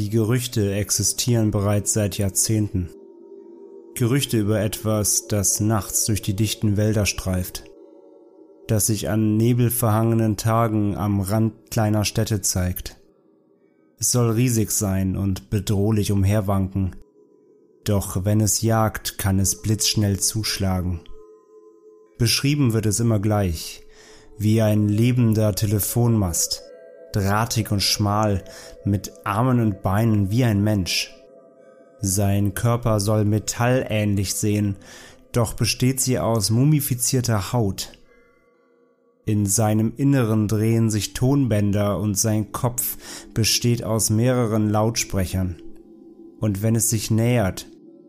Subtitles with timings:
[0.00, 2.88] Die Gerüchte existieren bereits seit Jahrzehnten.
[3.94, 7.64] Gerüchte über etwas, das nachts durch die dichten Wälder streift,
[8.66, 12.96] das sich an nebelverhangenen Tagen am Rand kleiner Städte zeigt.
[13.98, 16.96] Es soll riesig sein und bedrohlich umherwanken,
[17.84, 21.00] doch wenn es jagt, kann es blitzschnell zuschlagen.
[22.16, 23.82] Beschrieben wird es immer gleich,
[24.38, 26.62] wie ein lebender Telefonmast,
[27.12, 28.44] drahtig und schmal,
[28.84, 31.14] mit Armen und Beinen wie ein Mensch.
[32.00, 34.76] Sein Körper soll metallähnlich sehen,
[35.32, 37.92] doch besteht sie aus mumifizierter Haut.
[39.26, 42.96] In seinem Inneren drehen sich Tonbänder und sein Kopf
[43.34, 45.62] besteht aus mehreren Lautsprechern.
[46.40, 47.66] Und wenn es sich nähert,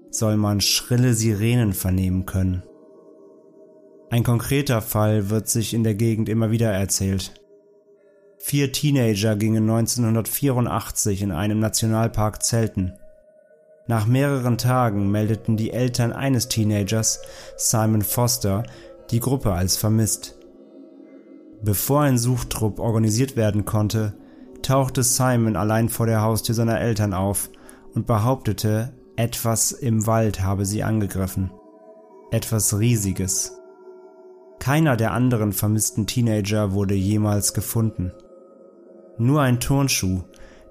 [0.10, 2.64] soll man schrille Sirenen vernehmen können.
[4.10, 7.41] Ein konkreter Fall wird sich in der Gegend immer wieder erzählt.
[8.44, 12.94] Vier Teenager gingen 1984 in einem Nationalpark zelten.
[13.88, 17.22] Nach mehreren Tagen meldeten die Eltern eines Teenagers,
[17.56, 18.64] Simon Foster,
[19.12, 20.36] die Gruppe als vermisst.
[21.62, 24.14] Bevor ein Suchtrupp organisiert werden konnte,
[24.64, 27.50] tauchte Simon allein vor der Haustür seiner Eltern auf
[27.94, 31.52] und behauptete, etwas im Wald habe sie angegriffen.
[32.32, 33.54] Etwas Riesiges.
[34.60, 38.12] Keiner der anderen vermissten Teenager wurde jemals gefunden.
[39.18, 40.22] Nur ein Turnschuh,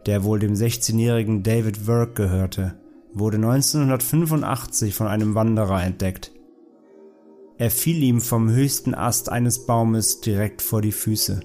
[0.07, 2.75] der wohl dem 16-jährigen David Work gehörte,
[3.13, 6.33] wurde 1985 von einem Wanderer entdeckt.
[7.59, 11.41] Er fiel ihm vom höchsten Ast eines Baumes direkt vor die Füße.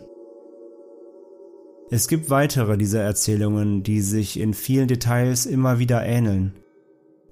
[1.91, 6.53] Es gibt weitere dieser Erzählungen, die sich in vielen Details immer wieder ähneln.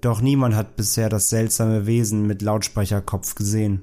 [0.00, 3.82] Doch niemand hat bisher das seltsame Wesen mit Lautsprecherkopf gesehen,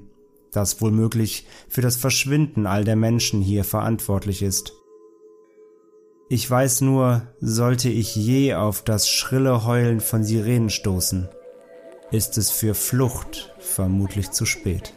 [0.52, 4.72] das womöglich für das Verschwinden all der Menschen hier verantwortlich ist.
[6.34, 11.28] Ich weiß nur, sollte ich je auf das schrille Heulen von Sirenen stoßen,
[12.10, 14.94] ist es für Flucht vermutlich zu spät.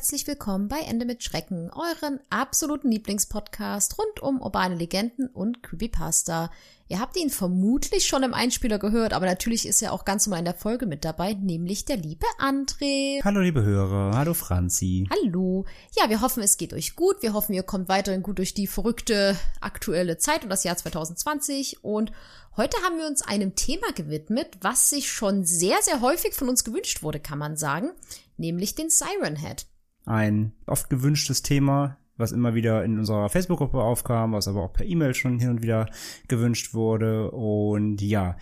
[0.00, 6.50] Herzlich willkommen bei Ende mit Schrecken, euren absoluten Lieblingspodcast rund um urbane Legenden und Creepypasta.
[6.88, 10.38] Ihr habt ihn vermutlich schon im Einspieler gehört, aber natürlich ist er auch ganz normal
[10.38, 13.22] in der Folge mit dabei, nämlich der liebe André.
[13.22, 15.06] Hallo liebe Hörer, hallo Franzi.
[15.10, 15.66] Hallo.
[15.94, 17.16] Ja, wir hoffen, es geht euch gut.
[17.20, 21.84] Wir hoffen, ihr kommt weiterhin gut durch die verrückte aktuelle Zeit und das Jahr 2020.
[21.84, 22.10] Und
[22.56, 26.64] heute haben wir uns einem Thema gewidmet, was sich schon sehr, sehr häufig von uns
[26.64, 27.90] gewünscht wurde, kann man sagen,
[28.38, 29.66] nämlich den Siren Head.
[30.06, 34.86] Ein oft gewünschtes Thema, was immer wieder in unserer Facebook-Gruppe aufkam, was aber auch per
[34.86, 35.88] E-Mail schon hin und wieder
[36.28, 37.30] gewünscht wurde.
[37.30, 38.36] Und ja,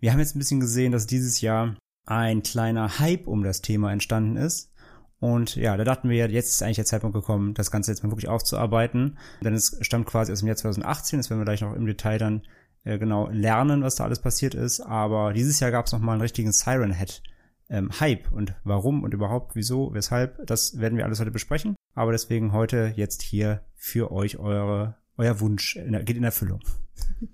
[0.00, 1.76] wir haben jetzt ein bisschen gesehen, dass dieses Jahr
[2.06, 4.72] ein kleiner Hype um das Thema entstanden ist.
[5.20, 8.10] Und ja, da dachten wir, jetzt ist eigentlich der Zeitpunkt gekommen, das Ganze jetzt mal
[8.10, 9.18] wirklich aufzuarbeiten.
[9.42, 12.18] Denn es stammt quasi aus dem Jahr 2018, das werden wir gleich noch im Detail
[12.18, 12.42] dann
[12.84, 14.80] äh, genau lernen, was da alles passiert ist.
[14.80, 17.22] Aber dieses Jahr gab es nochmal einen richtigen Siren Head
[17.68, 21.76] ähm, Hype und warum und überhaupt, wieso, weshalb, das werden wir alles heute besprechen.
[21.94, 26.60] Aber deswegen heute jetzt hier für euch eure, euer Wunsch in, geht in Erfüllung.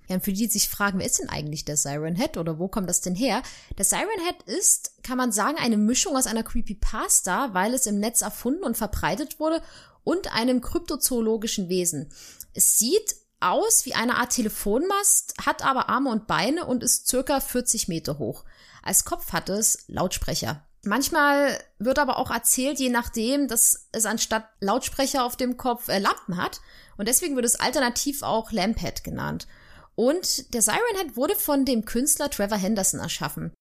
[0.08, 2.58] Ja, und für die, die sich fragen, wer ist denn eigentlich der Siren Head oder
[2.58, 3.42] wo kommt das denn her?
[3.76, 7.98] Der Siren Head ist, kann man sagen, eine Mischung aus einer Creepypasta, weil es im
[7.98, 9.62] Netz erfunden und verbreitet wurde
[10.02, 12.10] und einem kryptozoologischen Wesen.
[12.54, 17.40] Es sieht aus wie eine Art Telefonmast, hat aber Arme und Beine und ist circa
[17.40, 18.44] 40 Meter hoch.
[18.84, 20.62] Als Kopf hat es Lautsprecher.
[20.84, 25.98] Manchmal wird aber auch erzählt, je nachdem, dass es anstatt Lautsprecher auf dem Kopf äh,
[25.98, 26.60] Lampen hat.
[26.98, 29.46] Und deswegen wird es alternativ auch Lamphead genannt.
[29.94, 33.54] Und der Siren Head wurde von dem Künstler Trevor Henderson erschaffen.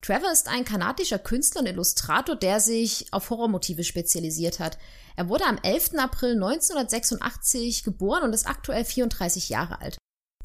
[0.00, 4.78] Trevor ist ein kanadischer Künstler und Illustrator, der sich auf Horrormotive spezialisiert hat.
[5.16, 5.98] Er wurde am 11.
[5.98, 9.98] April 1986 geboren und ist aktuell 34 Jahre alt.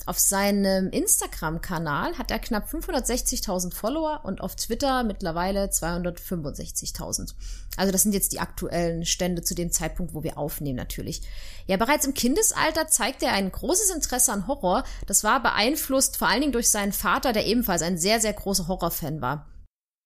[0.08, 7.34] Auf seinem Instagram-Kanal hat er knapp 560.000 Follower und auf Twitter mittlerweile 265.000.
[7.76, 11.24] Also das sind jetzt die aktuellen Stände zu dem Zeitpunkt, wo wir aufnehmen natürlich.
[11.66, 14.86] Ja, bereits im Kindesalter zeigte er ein großes Interesse an Horror.
[15.08, 18.70] Das war beeinflusst vor allen Dingen durch seinen Vater, der ebenfalls ein sehr, sehr großer
[18.70, 19.46] Horrorfan war.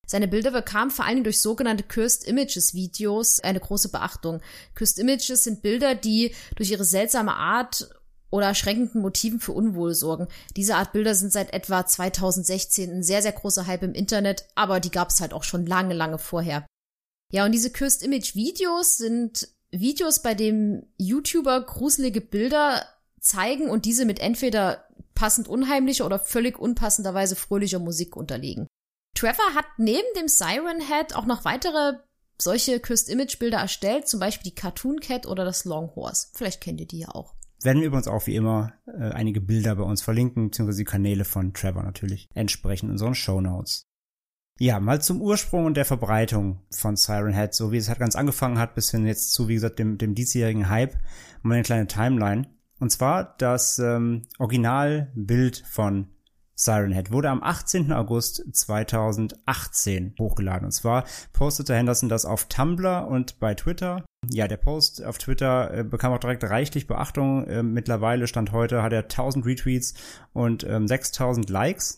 [0.07, 4.41] Seine Bilder bekamen vor allen Dingen durch sogenannte Cursed Images Videos eine große Beachtung.
[4.73, 7.87] Cursed Images sind Bilder, die durch ihre seltsame Art
[8.31, 10.27] oder erschreckenden Motiven für Unwohl sorgen.
[10.55, 14.79] Diese Art Bilder sind seit etwa 2016 ein sehr, sehr großer Hype im Internet, aber
[14.79, 16.65] die gab es halt auch schon lange, lange vorher.
[17.31, 22.85] Ja, und diese Cursed Image Videos sind Videos, bei dem YouTuber gruselige Bilder
[23.19, 28.67] zeigen und diese mit entweder passend unheimlicher oder völlig unpassenderweise fröhlicher Musik unterlegen.
[29.15, 31.99] Trevor hat neben dem Siren Head auch noch weitere
[32.37, 36.27] solche Cursed Image Bilder erstellt, zum Beispiel die Cartoon Cat oder das Long Horse.
[36.33, 39.75] Vielleicht kennt ihr die ja auch werden wir übrigens auch wie immer äh, einige Bilder
[39.75, 43.87] bei uns verlinken, beziehungsweise die Kanäle von Trevor natürlich entsprechend unseren Show Notes.
[44.59, 48.15] Ja, mal zum Ursprung und der Verbreitung von Siren Head, so wie es halt ganz
[48.15, 50.99] angefangen hat, bis hin jetzt zu, wie gesagt, dem, dem diesjährigen Hype,
[51.41, 52.47] mal eine kleine Timeline.
[52.79, 56.07] Und zwar das ähm, Originalbild von
[56.53, 57.91] Siren Head wurde am 18.
[57.91, 60.65] August 2018 hochgeladen.
[60.65, 64.05] Und zwar postete Henderson das auf Tumblr und bei Twitter.
[64.33, 67.45] Ja, der Post auf Twitter äh, bekam auch direkt reichlich Beachtung.
[67.47, 69.93] Äh, mittlerweile stand heute hat er 1000 Retweets
[70.31, 71.97] und ähm, 6000 Likes.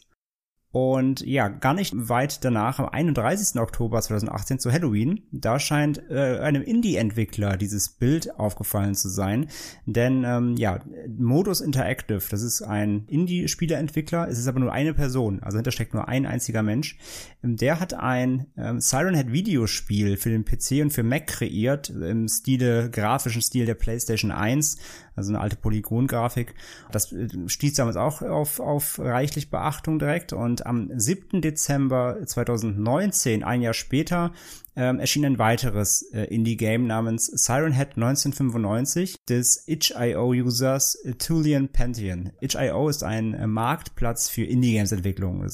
[0.73, 3.61] Und ja, gar nicht weit danach, am 31.
[3.61, 9.49] Oktober 2018 zu Halloween, da scheint äh, einem Indie-Entwickler dieses Bild aufgefallen zu sein.
[9.85, 10.79] Denn ähm, ja,
[11.15, 15.93] Modus Interactive, das ist ein Indie-Spieleentwickler, es ist aber nur eine Person, also hinter steckt
[15.93, 16.97] nur ein einziger Mensch.
[17.43, 21.91] Ähm, der hat ein ähm, Siren Head Videospiel für den PC und für Mac kreiert,
[21.91, 24.77] im Stile, grafischen Stil der PlayStation 1
[25.15, 26.53] also eine alte Polygongrafik.
[26.91, 31.41] Das äh, stieß damals auch auf, auf reichlich Beachtung direkt und am 7.
[31.41, 34.31] Dezember 2019, ein Jahr später,
[34.75, 42.31] ähm, erschien ein weiteres äh, Indie-Game namens Siren Head 1995 des itch.io-Users Tulian Pantheon.
[42.41, 45.45] Itch.io ist ein äh, Marktplatz für Indie-Games-Entwicklung.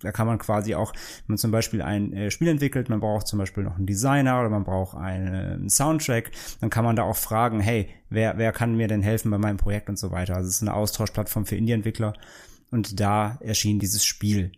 [0.00, 3.26] Da kann man quasi auch, wenn man zum Beispiel ein äh, Spiel entwickelt, man braucht
[3.26, 6.30] zum Beispiel noch einen Designer oder man braucht einen, äh, einen Soundtrack,
[6.60, 9.56] dann kann man da auch fragen, hey, wer, wer kann mir denn helfen bei meinem
[9.56, 10.36] Projekt und so weiter.
[10.36, 12.14] Also es ist eine Austauschplattform für Indie-Entwickler
[12.70, 14.52] und da erschien dieses Spiel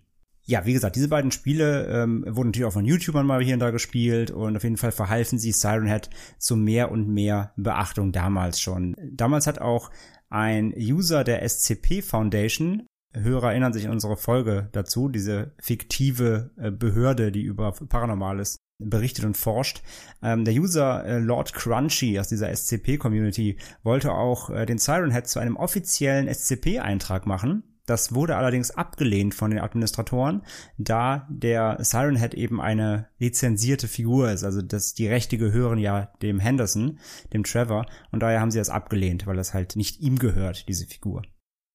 [0.50, 3.61] ja, wie gesagt, diese beiden Spiele ähm, wurden natürlich auch von YouTubern mal hier und
[3.61, 8.11] da gespielt und auf jeden Fall verhalfen sie Siren Head zu mehr und mehr Beachtung
[8.11, 8.97] damals schon.
[9.12, 9.91] Damals hat auch
[10.29, 12.82] ein User der SCP Foundation
[13.12, 19.25] Hörer erinnern sich an unsere Folge dazu, diese fiktive äh, Behörde, die über Paranormales berichtet
[19.25, 19.82] und forscht.
[20.23, 25.26] Ähm, der User äh, Lord Crunchy aus dieser SCP-Community wollte auch äh, den Siren Head
[25.26, 30.43] zu einem offiziellen SCP-Eintrag machen das wurde allerdings abgelehnt von den Administratoren,
[30.79, 34.45] da der Siren Head eben eine lizenzierte Figur ist.
[34.45, 37.01] Also das, die Rechte gehören ja dem Henderson,
[37.33, 40.87] dem Trevor, und daher haben sie das abgelehnt, weil das halt nicht ihm gehört, diese
[40.87, 41.23] Figur.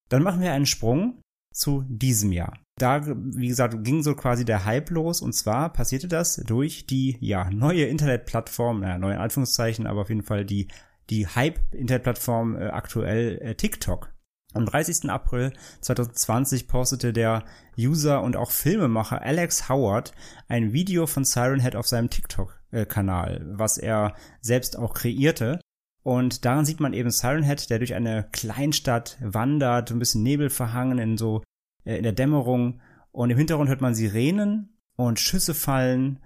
[0.07, 1.19] Dann machen wir einen Sprung
[1.53, 2.57] zu diesem Jahr.
[2.79, 7.17] Da, wie gesagt, ging so quasi der Hype los und zwar passierte das durch die,
[7.19, 10.69] ja, neue Internetplattform, naja, neue Anführungszeichen, aber auf jeden Fall die,
[11.09, 14.14] die Hype-Internetplattform äh, aktuell äh, TikTok.
[14.55, 15.09] Am 30.
[15.09, 17.43] April 2020 postete der
[17.77, 20.13] User und auch Filmemacher Alex Howard
[20.47, 25.59] ein Video von Siren Head auf seinem TikTok-Kanal, was er selbst auch kreierte.
[26.03, 30.99] Und daran sieht man eben Siren Head, der durch eine Kleinstadt wandert, ein bisschen nebelverhangen
[30.99, 31.43] in so
[31.83, 32.79] äh, in der Dämmerung.
[33.11, 36.21] Und im Hintergrund hört man Sirenen und Schüsse fallen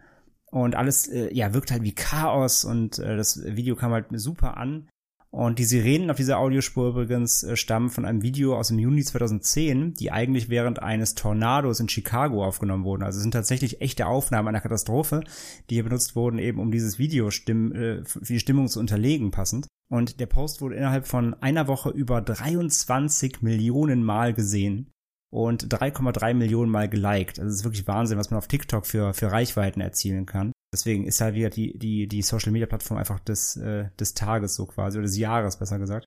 [0.52, 4.58] und alles äh, ja wirkt halt wie Chaos und äh, das Video kam halt super
[4.58, 4.88] an.
[5.32, 9.04] Und die Sirenen auf dieser Audiospur übrigens äh, stammen von einem Video aus dem Juni
[9.04, 13.04] 2010, die eigentlich während eines Tornados in Chicago aufgenommen wurden.
[13.04, 15.22] Also es sind tatsächlich echte Aufnahmen einer Katastrophe,
[15.70, 19.30] die hier benutzt wurden, eben um dieses Video stimm, äh, für die Stimmung zu unterlegen
[19.30, 19.68] passend.
[19.92, 24.92] Und der Post wurde innerhalb von einer Woche über 23 Millionen Mal gesehen
[25.32, 27.40] und 3,3 Millionen Mal geliked.
[27.40, 30.52] Also es ist wirklich Wahnsinn, was man auf TikTok für, für Reichweiten erzielen kann.
[30.74, 34.56] Deswegen ist halt wieder die, die, die Social Media Plattform einfach des, äh, des Tages
[34.56, 36.06] so quasi, oder des Jahres besser gesagt.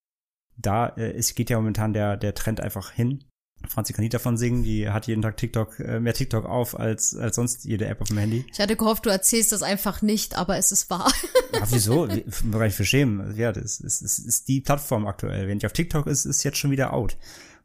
[0.57, 3.25] Da äh, ist, geht ja momentan der, der Trend einfach hin.
[3.69, 7.14] Franzi kann nicht davon singen, die hat jeden Tag TikTok, äh, mehr TikTok auf als,
[7.17, 8.45] als sonst jede App auf dem Handy.
[8.52, 11.12] Ich hatte gehofft, du erzählst das einfach nicht, aber es ist wahr.
[11.52, 12.07] Ja, wieso?
[12.07, 13.37] Nicht für schämen.
[13.37, 15.47] Ja, das ist, ist, ist die Plattform aktuell.
[15.49, 17.17] Wenn ich auf TikTok ist, ist jetzt schon wieder out.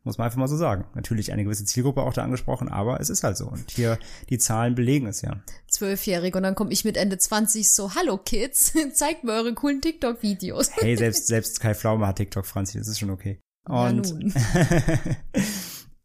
[0.08, 0.86] Muss man einfach mal so sagen.
[0.96, 3.46] Natürlich eine gewisse Zielgruppe auch da angesprochen, aber es ist halt so.
[3.48, 4.00] Und hier,
[4.30, 5.42] die Zahlen belegen es ja.
[5.70, 9.82] Zwölfjährig und dann komme ich mit Ende 20 so, hallo Kids, zeigt mir eure coolen
[9.82, 10.72] TikTok-Videos.
[10.76, 13.42] Hey, selbst, selbst Kai Pflaume hat TikTok, Franzi, das ist schon okay.
[13.66, 14.16] Und.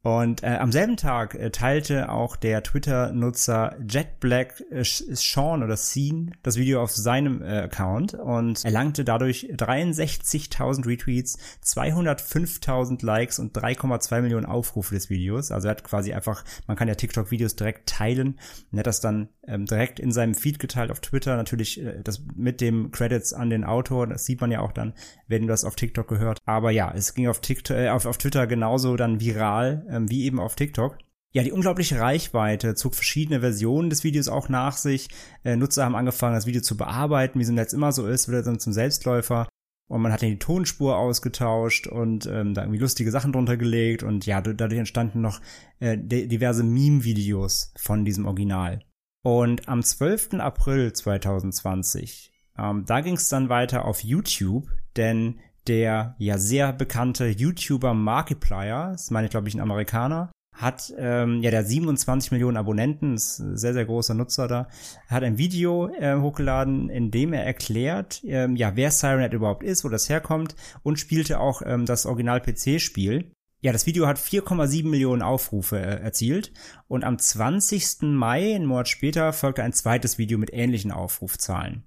[0.03, 6.33] Und äh, am selben Tag äh, teilte auch der Twitter-Nutzer JetBlack äh, Sean oder Scene
[6.43, 14.23] das Video auf seinem äh, Account und erlangte dadurch 63.000 Retweets, 205.000 Likes und 3,2
[14.23, 15.53] Millionen Aufrufe des Videos.
[15.53, 18.41] Also er hat quasi einfach, man kann ja TikTok-Videos direkt teilen
[18.73, 21.37] und hat das dann ähm, direkt in seinem Feed geteilt auf Twitter.
[21.37, 24.95] Natürlich äh, das mit dem Credits an den Autor, das sieht man ja auch dann,
[25.29, 26.41] wenn du das auf TikTok gehört.
[26.45, 30.25] Aber ja, es ging auf, TikTok, äh, auf, auf Twitter genauso dann viral ähm, wie
[30.25, 30.99] eben auf TikTok.
[31.35, 35.09] Ja, die unglaubliche Reichweite zog verschiedene Versionen des Videos auch nach sich.
[35.45, 38.29] Äh, Nutzer haben angefangen, das Video zu bearbeiten, wie es im Netz immer so ist,
[38.29, 39.49] wird dann zum Selbstläufer.
[39.89, 44.03] Und man hat dann die Tonspur ausgetauscht und ähm, da irgendwie lustige Sachen drunter gelegt.
[44.03, 45.41] Und ja, dadurch entstanden noch
[45.81, 48.81] äh, di- diverse Meme-Videos von diesem Original.
[49.23, 50.35] Und am 12.
[50.35, 57.27] April 2020, ähm, da ging es dann weiter auf YouTube, denn der ja sehr bekannte
[57.29, 62.57] YouTuber Markiplier, das meine ich glaube ich ein Amerikaner, hat ähm, ja der 27 Millionen
[62.57, 64.69] Abonnenten, ist ein sehr sehr großer Nutzer da,
[65.09, 69.85] hat ein Video äh, hochgeladen, in dem er erklärt, ähm, ja wer Sirenet überhaupt ist,
[69.85, 73.33] wo das herkommt und spielte auch ähm, das Original PC-Spiel.
[73.65, 76.53] Ja, das Video hat 4,7 Millionen Aufrufe äh, erzielt
[76.89, 78.03] und am 20.
[78.03, 81.85] Mai, einen Monat später, folgte ein zweites Video mit ähnlichen Aufrufzahlen.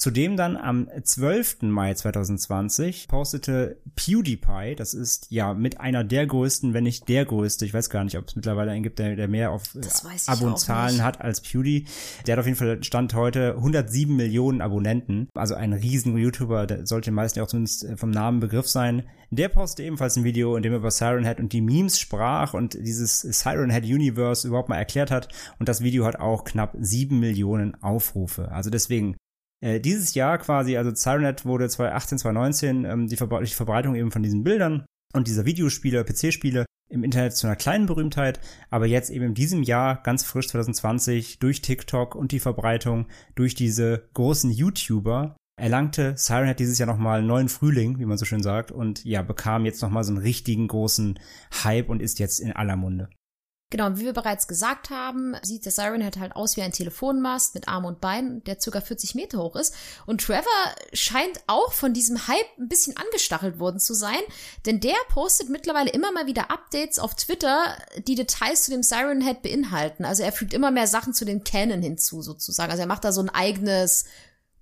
[0.00, 1.60] Zudem dann am 12.
[1.60, 7.66] Mai 2020 postete PewDiePie, das ist ja mit einer der größten, wenn nicht der größte,
[7.66, 9.80] ich weiß gar nicht, ob es mittlerweile einen gibt, der, der mehr auf äh,
[10.26, 11.84] Abonnenzahlen hat als Pewdie.
[12.26, 16.86] Der hat auf jeden Fall Stand heute 107 Millionen Abonnenten, also ein riesen YouTuber, der
[16.86, 19.02] sollte den meisten ja auch zumindest äh, vom Namen Begriff sein.
[19.30, 22.54] Der postete ebenfalls ein Video, in dem er über Siren Head und die Memes sprach
[22.54, 25.28] und dieses Siren Head Universe überhaupt mal erklärt hat
[25.58, 28.50] und das Video hat auch knapp 7 Millionen Aufrufe.
[28.50, 29.16] Also deswegen
[29.60, 34.44] äh, dieses Jahr quasi, also Sirenet wurde 2018, 2019 ähm, die Verbreitung eben von diesen
[34.44, 39.34] Bildern und dieser Videospiele, PC-Spiele im Internet zu einer kleinen Berühmtheit, aber jetzt eben in
[39.34, 46.14] diesem Jahr, ganz frisch 2020, durch TikTok und die Verbreitung durch diese großen YouTuber erlangte
[46.16, 49.66] Sirenhead dieses Jahr nochmal einen neuen Frühling, wie man so schön sagt, und ja, bekam
[49.66, 51.18] jetzt nochmal so einen richtigen großen
[51.62, 53.08] Hype und ist jetzt in aller Munde.
[53.70, 57.54] Genau, wie wir bereits gesagt haben, sieht der Siren Head halt aus wie ein Telefonmast
[57.54, 59.74] mit Arm und Bein, der circa 40 Meter hoch ist.
[60.06, 60.50] Und Trevor
[60.92, 64.20] scheint auch von diesem Hype ein bisschen angestachelt worden zu sein,
[64.66, 67.76] denn der postet mittlerweile immer mal wieder Updates auf Twitter,
[68.08, 70.04] die Details zu dem Siren Head beinhalten.
[70.04, 72.72] Also er fügt immer mehr Sachen zu den Canon hinzu, sozusagen.
[72.72, 74.04] Also er macht da so ein eigenes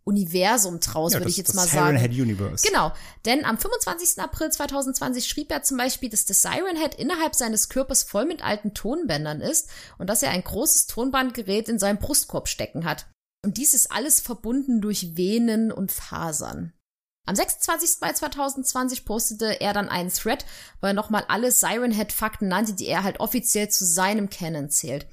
[0.08, 1.98] Universum draus, würde das- ich jetzt das mal Siren sagen.
[1.98, 2.66] Head Universe.
[2.66, 2.92] Genau,
[3.26, 4.20] denn am 25.
[4.22, 8.42] April 2020 schrieb er zum Beispiel, dass der Siren Head innerhalb seines Körpers voll mit
[8.42, 13.06] alten Tonbändern ist und dass er ein großes Tonbandgerät in seinem Brustkorb stecken hat.
[13.44, 16.72] Und dies ist alles verbunden durch Venen und Fasern.
[17.26, 18.00] Am 26.
[18.00, 20.46] Mai 2020 postete er dann einen Thread,
[20.80, 24.70] wo er nochmal alle Siren Head Fakten nannte, die er halt offiziell zu seinem Canon
[24.70, 25.06] zählt.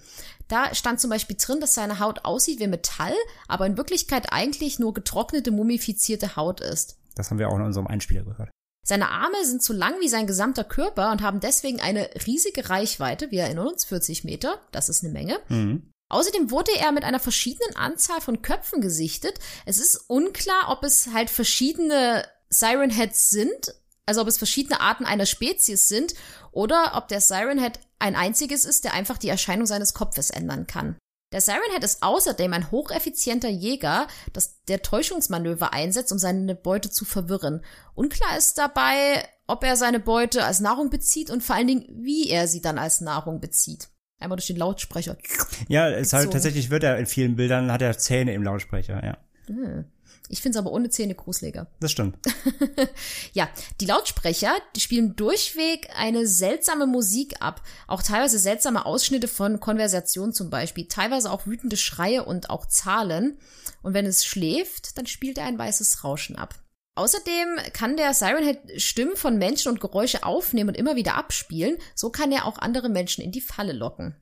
[0.48, 3.16] Da stand zum Beispiel drin, dass seine Haut aussieht wie Metall,
[3.48, 6.98] aber in Wirklichkeit eigentlich nur getrocknete, mumifizierte Haut ist.
[7.16, 8.50] Das haben wir auch in unserem Einspieler gehört.
[8.88, 13.32] Seine Arme sind so lang wie sein gesamter Körper und haben deswegen eine riesige Reichweite.
[13.32, 15.40] Wir erinnern uns, 40 Meter, das ist eine Menge.
[15.50, 15.92] Mhm.
[16.10, 19.40] Außerdem wurde er mit einer verschiedenen Anzahl von Köpfen gesichtet.
[19.66, 23.74] Es ist unklar, ob es halt verschiedene Siren Heads sind,
[24.06, 26.14] also ob es verschiedene Arten einer Spezies sind
[26.56, 30.68] oder ob der Siren Head ein einziges ist, der einfach die Erscheinung seines Kopfes ändern
[30.68, 30.96] kann.
[31.34, 36.90] Der Siren Head ist außerdem ein hocheffizienter Jäger, das der Täuschungsmanöver einsetzt, um seine Beute
[36.90, 37.64] zu verwirren.
[37.94, 42.30] Unklar ist dabei, ob er seine Beute als Nahrung bezieht und vor allen Dingen, wie
[42.30, 43.90] er sie dann als Nahrung bezieht.
[44.20, 45.18] Einmal durch den Lautsprecher.
[45.68, 49.18] Ja, es halt tatsächlich wird er in vielen Bildern hat er Zähne im Lautsprecher, ja.
[49.48, 49.86] Hm.
[50.30, 51.68] Ich finde es aber ohne Zähne gruseliger.
[51.80, 52.18] Das stimmt.
[53.34, 57.62] Ja, die Lautsprecher, die spielen durchweg eine seltsame Musik ab.
[57.88, 60.88] Auch teilweise seltsame Ausschnitte von Konversation zum Beispiel.
[60.88, 63.38] Teilweise auch wütende Schreie und auch Zahlen.
[63.84, 66.56] Und wenn es schläft, dann spielt er ein weißes Rauschen ab.
[66.96, 71.78] Außerdem kann der Siren Head Stimmen von Menschen und Geräusche aufnehmen und immer wieder abspielen.
[71.94, 74.16] So kann er auch andere Menschen in die Falle locken.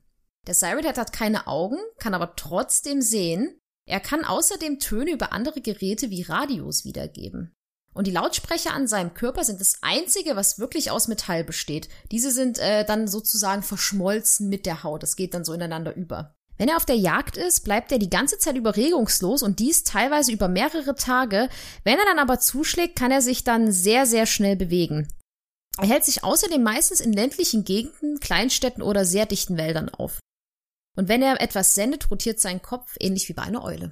[0.48, 3.58] Der Siren Head hat keine Augen, kann aber trotzdem sehen.
[3.86, 7.54] Er kann außerdem Töne über andere Geräte wie Radios wiedergeben.
[7.92, 11.88] Und die Lautsprecher an seinem Körper sind das einzige, was wirklich aus Metall besteht.
[12.10, 15.02] Diese sind äh, dann sozusagen verschmolzen mit der Haut.
[15.02, 16.34] Das geht dann so ineinander über.
[16.56, 19.84] Wenn er auf der Jagd ist, bleibt er die ganze Zeit über regungslos und dies
[19.84, 21.48] teilweise über mehrere Tage.
[21.84, 25.08] Wenn er dann aber zuschlägt, kann er sich dann sehr, sehr schnell bewegen.
[25.78, 30.20] Er hält sich außerdem meistens in ländlichen Gegenden, Kleinstädten oder sehr dichten Wäldern auf.
[30.94, 33.90] Und wenn er etwas sendet, rotiert sein Kopf ähnlich wie bei einer Eule.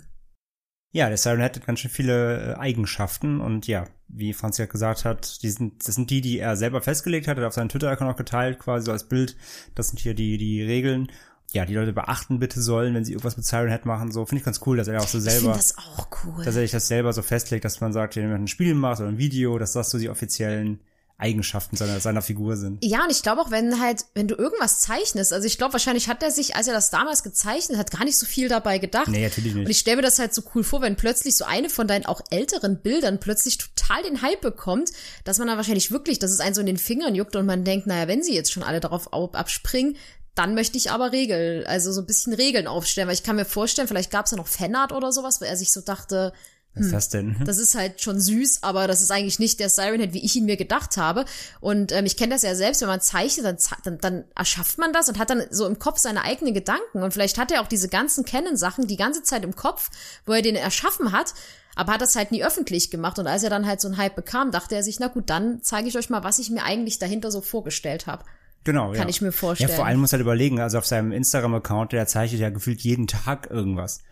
[0.92, 4.66] Ja, der Siren Head hat ganz schön viele äh, Eigenschaften und ja, wie Franz ja
[4.66, 7.54] gesagt hat, die sind, das sind die, die er selber festgelegt hat, er hat auf
[7.54, 9.36] seinen Twitter-Account auch geteilt, quasi so als Bild.
[9.74, 11.10] Das sind hier die, die Regeln.
[11.52, 14.12] Ja, die Leute beachten bitte sollen, wenn sie irgendwas mit Siren Head machen.
[14.12, 16.44] So finde ich ganz cool, dass er auch so Ich selber, finde das auch cool.
[16.44, 19.00] dass er sich das selber so festlegt, dass man sagt, wenn man ein Spiel macht
[19.00, 20.80] oder ein Video, dass das so die offiziellen
[21.22, 22.84] Eigenschaften seiner, seiner Figur sind.
[22.84, 26.08] Ja, und ich glaube auch, wenn halt, wenn du irgendwas zeichnest, also ich glaube, wahrscheinlich
[26.08, 29.08] hat er sich, als er das damals gezeichnet hat, gar nicht so viel dabei gedacht.
[29.08, 29.78] Nee, natürlich Und ich nicht.
[29.80, 32.82] stelle mir das halt so cool vor, wenn plötzlich so eine von deinen auch älteren
[32.82, 34.90] Bildern plötzlich total den Hype bekommt,
[35.24, 37.64] dass man dann wahrscheinlich wirklich, dass es einen so in den Fingern juckt und man
[37.64, 39.96] denkt, naja, wenn sie jetzt schon alle darauf au- abspringen,
[40.34, 43.44] dann möchte ich aber Regeln, also so ein bisschen Regeln aufstellen, weil ich kann mir
[43.44, 46.32] vorstellen, vielleicht gab es ja noch Fanart oder sowas, wo er sich so dachte,
[46.74, 47.36] Was ist das denn?
[47.44, 50.36] das ist halt schon süß, aber das ist eigentlich nicht der Siren Head, wie ich
[50.36, 51.26] ihn mir gedacht habe.
[51.60, 54.92] Und ähm, ich kenne das ja selbst, wenn man zeichnet, dann, dann, dann erschafft man
[54.92, 57.02] das und hat dann so im Kopf seine eigenen Gedanken.
[57.02, 59.90] Und vielleicht hat er auch diese ganzen Canon-Sachen die ganze Zeit im Kopf,
[60.24, 61.34] wo er den erschaffen hat,
[61.74, 63.18] aber hat das halt nie öffentlich gemacht.
[63.18, 65.60] Und als er dann halt so einen Hype bekam, dachte er sich, na gut, dann
[65.62, 68.24] zeige ich euch mal, was ich mir eigentlich dahinter so vorgestellt habe.
[68.64, 69.08] Genau, Kann ja.
[69.08, 69.70] ich mir vorstellen.
[69.70, 73.08] Ja, vor allem muss halt überlegen, also auf seinem Instagram-Account, der zeichnet ja gefühlt jeden
[73.08, 74.02] Tag irgendwas.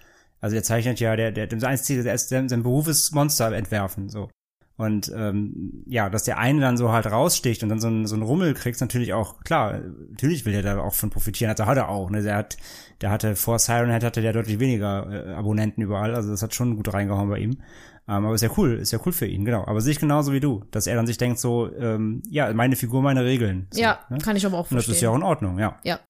[0.41, 3.53] Also der zeichnet ja, der, der, sein Ziel, der ist, sein sein Beruf ist Monster
[3.53, 4.29] entwerfen, so.
[4.77, 8.17] Und ähm, ja, dass der eine dann so halt raussticht und dann so ein, so
[8.17, 9.79] ein Rummel kriegt, natürlich auch, klar,
[10.11, 12.23] natürlich will der da auch von profitieren, also hat er auch, ne?
[12.23, 12.57] Der hat,
[13.03, 16.55] der hatte vor Siren Head hatte der deutlich weniger äh, Abonnenten überall, also das hat
[16.55, 17.59] schon gut reingehauen bei ihm.
[18.09, 19.67] Ähm, aber ist ja cool, ist ja cool für ihn, genau.
[19.67, 22.75] Aber sehe ich genauso wie du, dass er dann sich denkt so, ähm, ja, meine
[22.75, 23.69] Figur, meine Regeln.
[23.73, 24.17] So, ja, ne?
[24.17, 24.95] kann ich aber auch Und das verstehen.
[24.95, 25.79] ist ja auch in Ordnung, ja.
[25.85, 26.01] ja.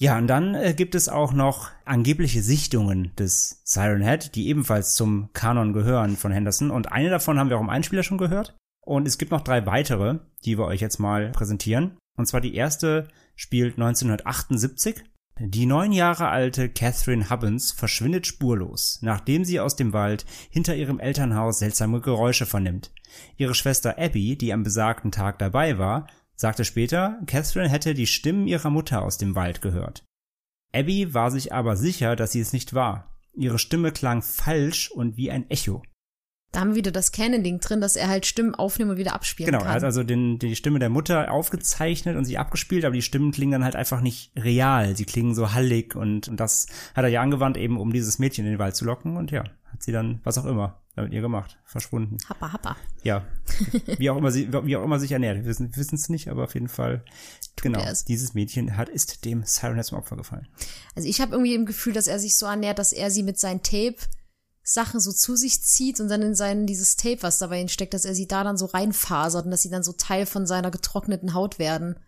[0.00, 4.94] Ja, und dann äh, gibt es auch noch angebliche Sichtungen des Siren Head, die ebenfalls
[4.94, 6.70] zum Kanon gehören von Henderson.
[6.70, 8.56] Und eine davon haben wir auch im Einspieler schon gehört.
[8.86, 11.98] Und es gibt noch drei weitere, die wir euch jetzt mal präsentieren.
[12.16, 15.02] Und zwar die erste spielt 1978.
[15.40, 21.00] Die neun Jahre alte Catherine Hubbins verschwindet spurlos, nachdem sie aus dem Wald hinter ihrem
[21.00, 22.92] Elternhaus seltsame Geräusche vernimmt.
[23.36, 26.06] Ihre Schwester Abby, die am besagten Tag dabei war,
[26.38, 30.04] sagte später, Catherine hätte die Stimmen ihrer Mutter aus dem Wald gehört.
[30.72, 33.18] Abby war sich aber sicher, dass sie es nicht war.
[33.34, 35.82] Ihre Stimme klang falsch und wie ein Echo.
[36.52, 39.50] Da haben wir wieder das Canon-Ding drin, dass er halt Stimmen aufnehmen und wieder abspielen
[39.50, 39.74] Genau, er kann.
[39.74, 43.52] hat also den, die Stimme der Mutter aufgezeichnet und sie abgespielt, aber die Stimmen klingen
[43.52, 44.96] dann halt einfach nicht real.
[44.96, 48.46] Sie klingen so hallig und, und das hat er ja angewandt, eben um dieses Mädchen
[48.46, 51.20] in den Wald zu locken und ja, hat sie dann, was auch immer, damit ihr
[51.20, 52.18] gemacht, verschwunden.
[52.28, 52.76] Happa, happa.
[53.02, 53.24] Ja,
[53.98, 55.38] wie auch immer sie, wie auch immer sich ernährt.
[55.38, 57.04] Wir wissen es nicht, aber auf jeden Fall,
[57.56, 58.04] genau, es.
[58.04, 60.48] dieses Mädchen hat, ist dem Siren zum Opfer gefallen.
[60.94, 63.38] Also ich habe irgendwie im Gefühl, dass er sich so ernährt, dass er sie mit
[63.38, 63.96] seinen Tape
[64.62, 68.04] Sachen so zu sich zieht und dann in sein dieses Tape, was dabei steckt, dass
[68.04, 71.32] er sie da dann so reinfasert und dass sie dann so Teil von seiner getrockneten
[71.32, 71.98] Haut werden.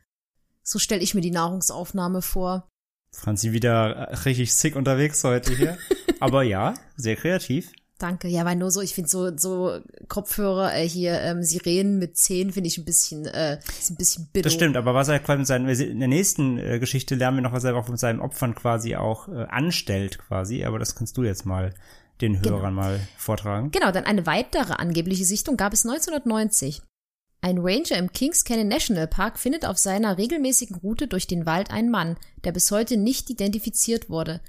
[0.62, 2.68] So stelle ich mir die Nahrungsaufnahme vor.
[3.12, 5.78] Franzi wieder äh, richtig sick unterwegs heute hier.
[6.20, 7.72] aber ja, sehr kreativ.
[8.00, 8.28] Danke.
[8.28, 12.52] Ja, weil nur so, ich finde so so Kopfhörer äh, hier ähm, Sirenen mit Zähnen
[12.52, 14.44] finde ich ein bisschen äh, ist ein bisschen bitter.
[14.44, 17.42] Das stimmt, aber was er quasi mit seinen, in der nächsten äh, Geschichte lernen wir
[17.42, 21.18] noch, was er auch mit seinen Opfern quasi auch äh, anstellt quasi, aber das kannst
[21.18, 21.74] du jetzt mal
[22.22, 23.70] den Hörern mal vortragen.
[23.70, 26.82] Genau, dann eine weitere angebliche Sichtung gab es 1990.
[27.42, 31.70] Ein Ranger im Kings Canyon National Park findet auf seiner regelmäßigen Route durch den Wald
[31.70, 34.40] einen Mann, der bis heute nicht identifiziert wurde.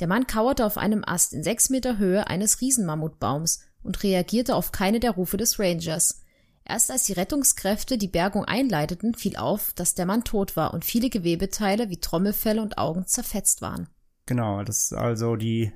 [0.00, 4.72] Der Mann kauerte auf einem Ast in sechs Meter Höhe eines Riesenmammutbaums und reagierte auf
[4.72, 6.22] keine der Rufe des Rangers.
[6.64, 10.86] Erst als die Rettungskräfte die Bergung einleiteten, fiel auf, dass der Mann tot war und
[10.86, 13.88] viele Gewebeteile wie Trommelfelle und Augen zerfetzt waren.
[14.24, 15.72] Genau, das ist also die,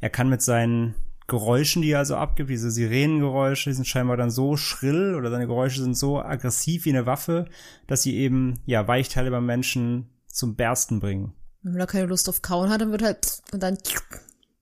[0.00, 0.94] er kann mit seinen
[1.26, 5.46] Geräuschen, die er also abgibt, diese Sirenengeräusche, die sind scheinbar dann so schrill oder seine
[5.46, 7.46] Geräusche sind so aggressiv wie eine Waffe,
[7.86, 11.34] dass sie eben, ja, Weichteile beim Menschen zum Bersten bringen.
[11.62, 13.76] Wenn er keine Lust auf Kauen hat, dann wird halt und dann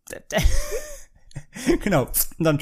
[1.83, 2.03] genau,
[2.39, 2.59] und dann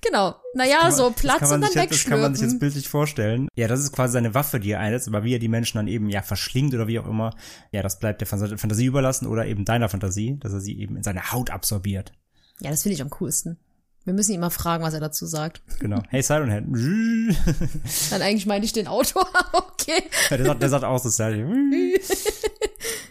[0.00, 0.36] genau.
[0.54, 2.58] Naja, man- so Platz man und dann sich jetzt, Das kann man sich jetzt wegschlürfen.
[2.58, 3.48] bildlich vorstellen.
[3.54, 5.88] Ja, das ist quasi seine Waffe, die er einsetzt, aber wie er die Menschen dann
[5.88, 7.34] eben, ja, verschlingt oder wie auch immer,
[7.72, 10.96] ja, das bleibt der Fan- Fantasie überlassen oder eben deiner Fantasie, dass er sie eben
[10.96, 12.12] in seine Haut absorbiert.
[12.60, 13.58] Ja, das finde ich am coolsten.
[14.04, 15.60] Wir müssen ihn mal fragen, was er dazu sagt.
[15.80, 16.02] Genau.
[16.08, 16.64] Hey, Siren Head.
[18.10, 20.02] Dann eigentlich meine ich den Autor, okay.
[20.30, 21.44] Ja, der, sagt, der sagt auch so Sally.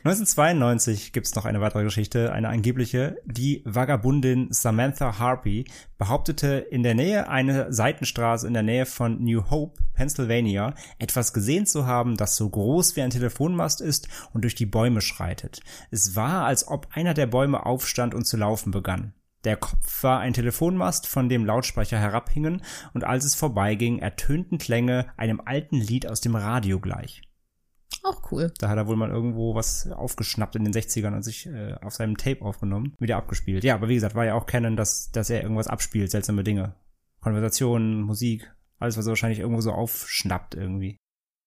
[0.03, 3.17] 1992 gibt's noch eine weitere Geschichte, eine angebliche.
[3.25, 5.65] Die Vagabundin Samantha Harpy
[5.97, 11.65] behauptete in der Nähe einer Seitenstraße in der Nähe von New Hope, Pennsylvania, etwas gesehen
[11.65, 15.61] zu haben, das so groß wie ein Telefonmast ist und durch die Bäume schreitet.
[15.91, 19.13] Es war, als ob einer der Bäume aufstand und zu laufen begann.
[19.43, 22.61] Der Kopf war ein Telefonmast, von dem Lautsprecher herabhingen,
[22.93, 27.21] und als es vorbeiging, ertönten Klänge einem alten Lied aus dem Radio gleich.
[28.07, 28.53] Auch cool.
[28.57, 31.93] Da hat er wohl mal irgendwo was aufgeschnappt in den 60ern und sich äh, auf
[31.93, 33.65] seinem Tape aufgenommen, wieder abgespielt.
[33.65, 36.75] Ja, aber wie gesagt, war ja auch Canon, dass, dass er irgendwas abspielt, seltsame Dinge.
[37.19, 40.95] Konversationen, Musik, alles, was er wahrscheinlich irgendwo so aufschnappt irgendwie.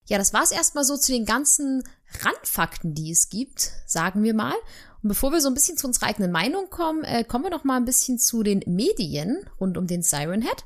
[0.07, 1.83] Ja, das war's erstmal so zu den ganzen
[2.20, 4.55] Randfakten, die es gibt, sagen wir mal.
[5.02, 7.64] Und bevor wir so ein bisschen zu unserer eigenen Meinung kommen, äh, kommen wir noch
[7.64, 10.64] mal ein bisschen zu den Medien rund um den Siren Head.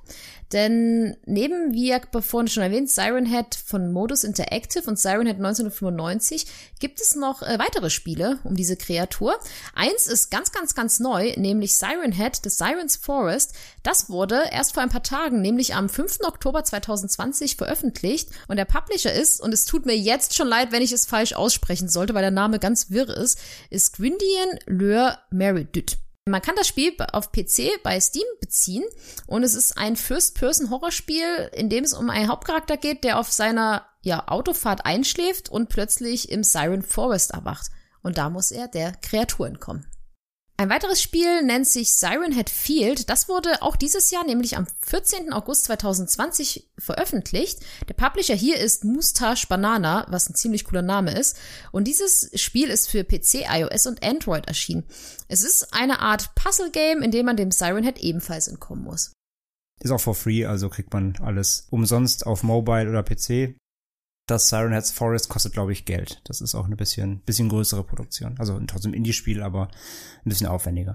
[0.54, 5.38] Denn neben, wie ja vorhin schon erwähnt, Siren Head von Modus Interactive und Siren Head
[5.38, 6.46] 1995
[6.78, 9.34] gibt es noch äh, weitere Spiele um diese Kreatur.
[9.74, 13.54] Eins ist ganz, ganz, ganz neu, nämlich Siren Head, The Siren's Forest.
[13.82, 16.18] Das wurde erst vor ein paar Tagen, nämlich am 5.
[16.22, 18.28] Oktober 2020 veröffentlicht.
[18.46, 21.32] Und der Publisher ist, und es tut mir jetzt schon leid, wenn ich es falsch
[21.32, 25.98] aussprechen sollte, weil der Name ganz wirr ist, ist Gwyndien Lure Meredith.
[26.26, 28.84] Man kann das Spiel auf PC bei Steam beziehen
[29.26, 33.86] und es ist ein First-Person-Horrorspiel, in dem es um einen Hauptcharakter geht, der auf seiner
[34.00, 37.70] ja, Autofahrt einschläft und plötzlich im Siren Forest erwacht.
[38.02, 39.86] Und da muss er der Kreatur entkommen.
[40.56, 43.10] Ein weiteres Spiel nennt sich Siren Head Field.
[43.10, 45.32] Das wurde auch dieses Jahr, nämlich am 14.
[45.32, 47.58] August 2020 veröffentlicht.
[47.88, 51.36] Der Publisher hier ist Mustache Banana, was ein ziemlich cooler Name ist.
[51.72, 54.84] Und dieses Spiel ist für PC, iOS und Android erschienen.
[55.26, 59.12] Es ist eine Art Puzzle-Game, in dem man dem Siren Head ebenfalls entkommen muss.
[59.82, 63.56] Ist auch for free, also kriegt man alles umsonst auf Mobile oder PC.
[64.26, 66.22] Das Siren Heads Forest kostet, glaube ich, Geld.
[66.24, 68.36] Das ist auch eine bisschen, bisschen größere Produktion.
[68.38, 70.94] Also trotzdem Indie-Spiel, aber ein bisschen aufwendiger.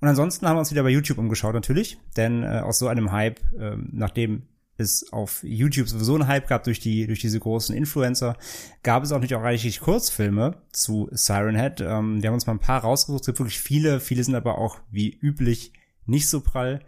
[0.00, 1.98] Und ansonsten haben wir uns wieder bei YouTube umgeschaut, natürlich.
[2.16, 4.46] Denn äh, aus so einem Hype, äh, nachdem
[4.78, 8.36] es auf YouTube sowieso einen Hype gab durch die durch diese großen Influencer,
[8.82, 11.80] gab es auch nicht auch reichlich Kurzfilme zu Siren Head.
[11.80, 13.22] Ähm, wir haben uns mal ein paar rausgesucht.
[13.22, 15.72] Es gibt wirklich viele, viele sind aber auch wie üblich
[16.06, 16.80] nicht so prall.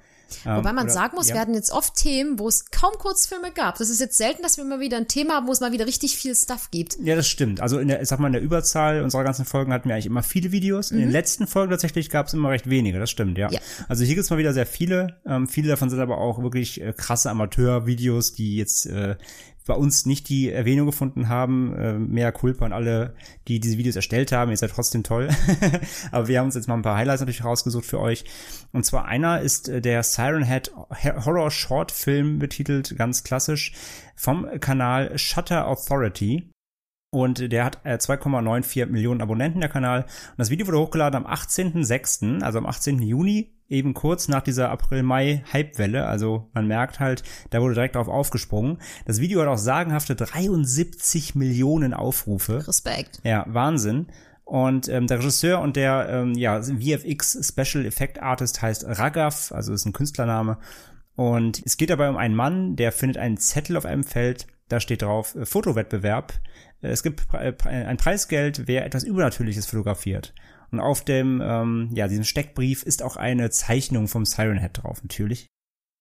[0.45, 1.35] Wobei man oder- sagen muss, ja.
[1.35, 3.79] wir hatten jetzt oft Themen, wo es kaum Kurzfilme gab.
[3.79, 5.87] Das ist jetzt selten, dass wir mal wieder ein Thema haben, wo es mal wieder
[5.87, 6.99] richtig viel Stuff gibt.
[7.03, 7.61] Ja, das stimmt.
[7.61, 10.07] Also in der, ich sag mal, in der Überzahl unserer ganzen Folgen hatten wir eigentlich
[10.07, 10.91] immer viele Videos.
[10.91, 13.49] In den letzten Folgen tatsächlich gab es immer recht wenige, das stimmt, ja.
[13.49, 13.55] Mhm.
[13.55, 13.61] Ja.
[13.89, 15.17] Also hier gibt's mal wieder sehr viele.
[15.27, 19.17] Ähm, viele davon sind aber auch wirklich äh, krasse Amateurvideos, die jetzt äh,
[19.67, 21.75] bei uns nicht die Erwähnung gefunden haben.
[21.75, 23.15] Äh, mehr Culpa an alle,
[23.49, 24.51] die diese Videos erstellt haben.
[24.51, 25.29] Ihr seid trotzdem toll.
[26.13, 28.25] aber wir haben uns jetzt mal ein paar Highlights natürlich rausgesucht für euch.
[28.73, 30.73] Und zwar einer ist äh, der Siren Head
[31.25, 33.73] Horror Short Film betitelt, ganz klassisch,
[34.17, 36.51] vom Kanal Shutter Authority.
[37.13, 40.03] Und der hat äh, 2,94 Millionen Abonnenten, der Kanal.
[40.03, 43.03] Und das Video wurde hochgeladen am 18.06., also am 18.
[43.03, 46.07] Juni, eben kurz nach dieser April-Mai-Hypewelle.
[46.07, 48.79] Also man merkt halt, da wurde direkt drauf aufgesprungen.
[49.07, 52.67] Das Video hat auch sagenhafte 73 Millionen Aufrufe.
[52.67, 53.21] Respekt.
[53.25, 54.09] Ja, Wahnsinn.
[54.45, 59.73] Und ähm, der Regisseur und der ähm, ja, VFX Special Effect Artist heißt Ragav, also
[59.73, 60.59] ist ein Künstlername.
[61.15, 64.81] Und es geht dabei um einen Mann, der findet einen Zettel auf einem Feld, da
[64.81, 66.33] steht drauf äh, Fotowettbewerb.
[66.83, 70.35] Äh, Es gibt Pre- ein Preisgeld, wer etwas Übernatürliches fotografiert.
[70.71, 75.03] Und auf dem, ähm, ja, diesem Steckbrief ist auch eine Zeichnung vom Siren Head drauf,
[75.03, 75.47] natürlich.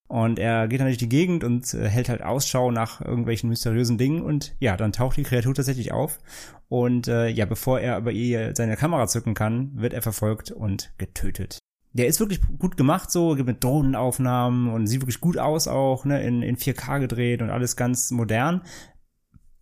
[0.09, 3.99] Und er geht dann durch die Gegend und äh, hält halt Ausschau nach irgendwelchen mysteriösen
[3.99, 6.17] Dingen und ja, dann taucht die Kreatur tatsächlich auf.
[6.67, 10.91] Und äh, ja, bevor er aber ihr seine Kamera zücken kann, wird er verfolgt und
[10.97, 11.59] getötet.
[11.93, 16.05] Der ist wirklich gut gemacht so, gibt mit Drohnenaufnahmen und sieht wirklich gut aus auch,
[16.05, 18.63] ne, in, in 4K gedreht und alles ganz modern.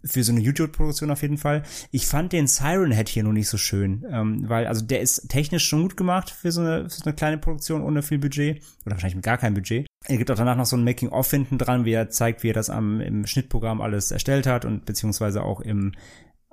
[0.03, 1.63] Für so eine YouTube-Produktion auf jeden Fall.
[1.91, 5.27] Ich fand den Siren Head hier nur nicht so schön, ähm, weil, also der ist
[5.29, 8.63] technisch schon gut gemacht für so, eine, für so eine kleine Produktion ohne viel Budget.
[8.86, 9.88] Oder wahrscheinlich mit gar keinem Budget.
[10.05, 12.53] Er gibt auch danach noch so ein Making-of hinten dran, wie er zeigt, wie er
[12.53, 15.93] das am, im Schnittprogramm alles erstellt hat und beziehungsweise auch im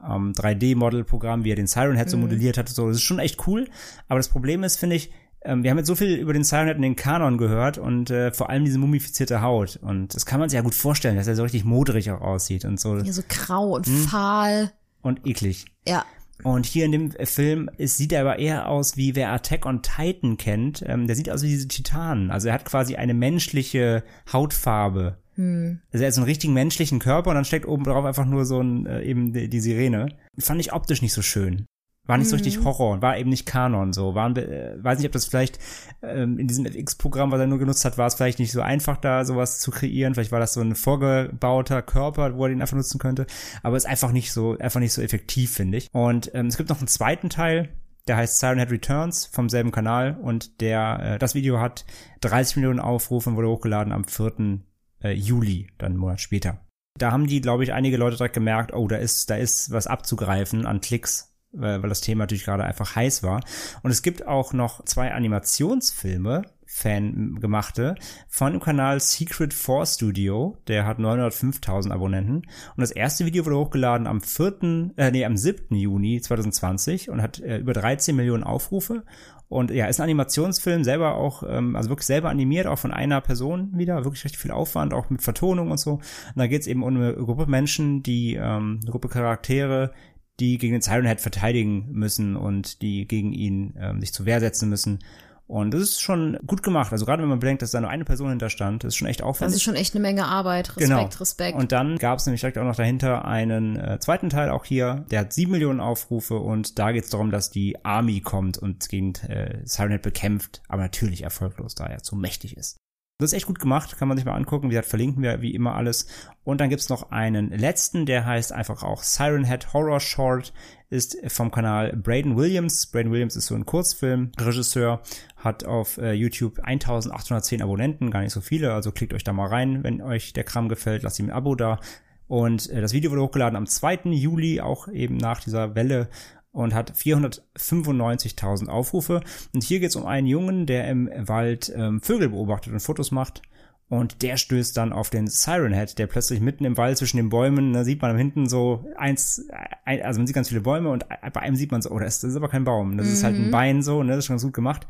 [0.03, 2.69] ähm, 3D-Model-Programm, wie er den Siren Head so modelliert hat.
[2.69, 3.69] So, das ist schon echt cool.
[4.09, 5.13] Aber das Problem ist, finde ich,
[5.45, 8.11] ähm, wir haben jetzt so viel über den Siren Head und den Kanon gehört und
[8.11, 9.79] äh, vor allem diese mumifizierte Haut.
[9.83, 12.65] Und das kann man sich ja gut vorstellen, dass er so richtig modrig auch aussieht
[12.65, 13.97] und so Ja, so grau und Hm.
[14.09, 14.73] fahl.
[15.03, 15.67] und eklig.
[15.87, 16.05] Ja.
[16.43, 19.83] Und hier in dem Film es sieht er aber eher aus, wie wer Attack on
[19.83, 20.83] Titan kennt.
[20.87, 22.31] Ähm, der sieht aus wie diese Titanen.
[22.31, 24.03] Also er hat quasi eine menschliche
[24.33, 25.19] Hautfarbe.
[25.37, 25.81] Hm.
[25.93, 28.45] Also er hat so einen richtigen menschlichen Körper und dann steckt oben drauf einfach nur
[28.45, 30.09] so ein, äh, eben die, die Sirene.
[30.39, 31.67] Fand ich optisch nicht so schön.
[32.07, 35.13] War nicht so richtig Horror, war eben nicht Kanon, so, waren, äh, weiß nicht, ob
[35.13, 35.59] das vielleicht
[36.03, 38.99] ähm, in diesem FX-Programm, was er nur genutzt hat, war es vielleicht nicht so einfach,
[38.99, 42.77] da sowas zu kreieren, vielleicht war das so ein vorgebauter Körper, wo er den einfach
[42.77, 43.27] nutzen könnte,
[43.63, 45.89] aber ist einfach nicht so, einfach nicht so effektiv, finde ich.
[45.93, 47.71] Und ähm, es gibt noch einen zweiten Teil,
[48.07, 51.87] der heißt Siren Head Returns vom selben Kanal und der, äh, das Video hat
[52.21, 54.61] 30 Millionen Aufrufe und wurde hochgeladen am 4.
[55.03, 56.61] Äh, Juli, dann einen Monat später.
[56.99, 59.87] Da haben die, glaube ich, einige Leute direkt gemerkt, oh, da ist, da ist was
[59.87, 63.41] abzugreifen an Klicks weil, weil das Thema natürlich gerade einfach heiß war.
[63.83, 67.95] Und es gibt auch noch zwei Animationsfilme, Fan gemachte,
[68.29, 70.57] von dem Kanal Secret 4 Studio.
[70.67, 72.39] Der hat 905.000 Abonnenten.
[72.39, 75.77] Und das erste Video wurde hochgeladen am 4., äh, nee, am 7.
[75.77, 79.05] Juni 2020 und hat äh, über 13 Millionen Aufrufe.
[79.49, 83.21] Und ja, ist ein Animationsfilm, selber auch, ähm, also wirklich selber animiert, auch von einer
[83.21, 85.93] Person wieder, wirklich richtig viel Aufwand, auch mit Vertonung und so.
[85.93, 86.03] Und
[86.35, 89.93] da geht es eben um eine Gruppe Menschen, die, ähm, eine Gruppe Charaktere,
[90.41, 94.41] die gegen den Siren Head verteidigen müssen und die gegen ihn ähm, sich zur Wehr
[94.41, 94.99] setzen müssen.
[95.47, 96.91] Und das ist schon gut gemacht.
[96.91, 99.53] Also gerade wenn man bedenkt, dass da nur eine Person hinterstand, ist schon echt aufwendig.
[99.53, 100.71] Das ist schon echt eine Menge Arbeit.
[100.71, 101.09] Respekt, genau.
[101.21, 101.59] Respekt.
[101.59, 105.05] Und dann gab es nämlich direkt auch noch dahinter einen äh, zweiten Teil auch hier,
[105.11, 108.89] der hat sieben Millionen Aufrufe und da geht es darum, dass die Army kommt und
[108.89, 112.79] gegen äh, Siren Head bekämpft, aber natürlich erfolglos, da er zu mächtig ist.
[113.19, 114.67] Das ist echt gut gemacht, kann man sich mal angucken.
[114.67, 116.09] Wie gesagt, verlinken wir wie immer alles.
[116.43, 120.53] Und dann gibt's noch einen letzten, der heißt einfach auch Siren Head Horror Short,
[120.91, 122.87] ist vom Kanal Braden Williams.
[122.87, 125.01] Braden Williams ist so ein Kurzfilmregisseur,
[125.37, 129.47] hat auf äh, YouTube 1810 Abonnenten, gar nicht so viele, also klickt euch da mal
[129.47, 131.79] rein, wenn euch der Kram gefällt, lasst ihm ein Abo da.
[132.27, 134.01] Und äh, das Video wurde hochgeladen am 2.
[134.07, 136.09] Juli, auch eben nach dieser Welle
[136.55, 139.21] und hat 495.000 Aufrufe.
[139.53, 143.11] Und hier geht es um einen Jungen, der im Wald ähm, Vögel beobachtet und Fotos
[143.11, 143.43] macht.
[143.89, 147.29] Und der stößt dann auf den Siren Head, der plötzlich mitten im Wald zwischen den
[147.29, 149.47] Bäumen, da sieht man hinten so eins,
[149.85, 152.21] ein, also man sieht ganz viele Bäume und bei einem sieht man so, oh, das,
[152.21, 153.13] das ist aber kein Baum, das mhm.
[153.13, 153.51] ist halt ein mhm.
[153.51, 154.87] Bein so, ne, das ist schon ganz gut gemacht.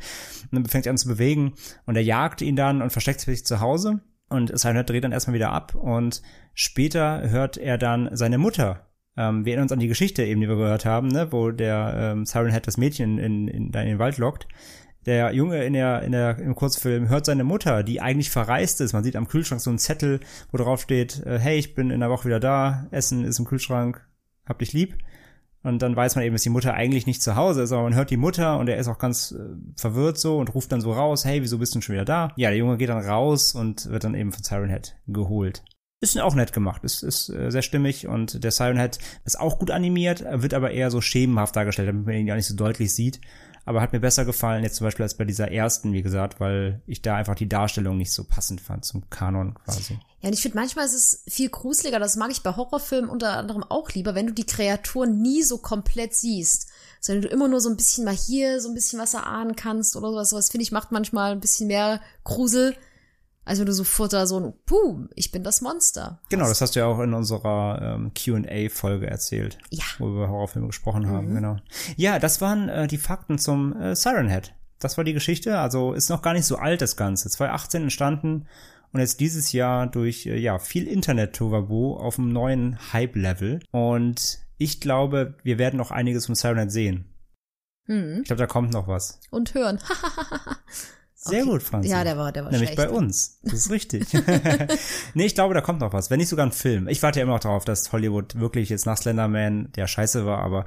[0.52, 1.54] Und dann fängt er an zu bewegen
[1.86, 4.00] und er jagt ihn dann und versteckt sich zu Hause.
[4.28, 6.22] Und Siren Head dreht dann erstmal wieder ab und
[6.54, 10.48] später hört er dann seine Mutter ähm, wir erinnern uns an die Geschichte eben, die
[10.48, 13.98] wir gehört haben, ne, wo der ähm, Siren Head das Mädchen in, in, in den
[13.98, 14.48] Wald lockt.
[15.06, 18.94] Der Junge in der, in der, im Kurzfilm hört seine Mutter, die eigentlich verreist ist.
[18.94, 22.00] Man sieht am Kühlschrank so einen Zettel, wo drauf steht, äh, hey, ich bin in
[22.00, 24.06] der Woche wieder da, Essen ist im Kühlschrank,
[24.46, 24.96] hab dich lieb.
[25.62, 27.94] Und dann weiß man eben, dass die Mutter eigentlich nicht zu Hause ist, aber man
[27.94, 30.92] hört die Mutter und er ist auch ganz äh, verwirrt so und ruft dann so
[30.92, 32.32] raus, hey, wieso bist du schon wieder da?
[32.36, 35.64] Ja, der Junge geht dann raus und wird dann eben von Siren Head geholt.
[36.00, 39.58] Ist auch nett gemacht, ist, ist äh, sehr stimmig und der Siren Head ist auch
[39.58, 42.94] gut animiert, wird aber eher so schemenhaft dargestellt, damit man ihn gar nicht so deutlich
[42.94, 43.20] sieht.
[43.66, 46.82] Aber hat mir besser gefallen jetzt zum Beispiel als bei dieser ersten, wie gesagt, weil
[46.86, 49.98] ich da einfach die Darstellung nicht so passend fand zum Kanon quasi.
[50.20, 53.38] Ja, und ich finde, manchmal ist es viel gruseliger, das mag ich bei Horrorfilmen unter
[53.38, 56.68] anderem auch lieber, wenn du die Kreaturen nie so komplett siehst,
[57.00, 59.96] sondern du immer nur so ein bisschen mal hier so ein bisschen was erahnen kannst
[59.96, 60.30] oder sowas.
[60.30, 62.76] Sowas finde ich macht manchmal ein bisschen mehr Grusel,
[63.44, 66.20] also du sofort da so ein, puh, ich bin das Monster.
[66.30, 69.58] Genau, das hast du ja auch in unserer ähm, Q&A-Folge erzählt.
[69.70, 69.84] Ja.
[69.98, 71.34] Wo wir über Horrorfilme gesprochen haben, mhm.
[71.34, 71.56] genau.
[71.96, 74.54] Ja, das waren äh, die Fakten zum äh, Siren Head.
[74.78, 75.58] Das war die Geschichte.
[75.58, 77.28] Also ist noch gar nicht so alt das Ganze.
[77.28, 78.46] 2018 entstanden
[78.92, 83.60] und jetzt dieses Jahr durch äh, ja viel Internet-Tovabu auf einem neuen Hype-Level.
[83.70, 87.04] Und ich glaube, wir werden noch einiges vom Siren Head sehen.
[87.86, 88.20] Mhm.
[88.22, 89.20] Ich glaube, da kommt noch was.
[89.30, 89.80] Und hören.
[91.26, 91.50] Sehr okay.
[91.52, 91.86] gut, Franz.
[91.86, 92.90] Ja, der war, der war Nämlich schlecht.
[92.90, 93.38] bei uns.
[93.42, 94.06] Das ist richtig.
[95.14, 96.10] nee, ich glaube, da kommt noch was.
[96.10, 96.86] Wenn nicht sogar ein Film.
[96.86, 100.38] Ich warte ja immer noch darauf, dass Hollywood wirklich jetzt nach Slenderman, der scheiße war,
[100.38, 100.66] aber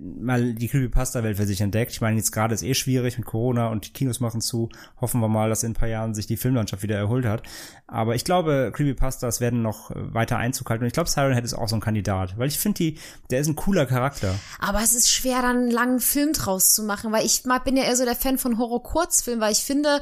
[0.00, 1.92] mal die Creepypasta-Welt für sich entdeckt.
[1.92, 4.68] Ich meine, jetzt gerade ist eh schwierig mit Corona und die Kinos machen zu.
[5.00, 7.42] Hoffen wir mal, dass in ein paar Jahren sich die Filmlandschaft wieder erholt hat.
[7.86, 10.84] Aber ich glaube, Creepypastas werden noch weiter Einzug halten.
[10.84, 12.36] Und ich glaube, Siren Head ist auch so ein Kandidat.
[12.36, 12.98] Weil ich finde, die,
[13.30, 14.34] der ist ein cooler Charakter.
[14.58, 17.12] Aber es ist schwer, dann einen langen Film draus zu machen.
[17.12, 20.00] Weil ich bin ja eher so der Fan von Horror-Kurzfilmen, weil ich finde,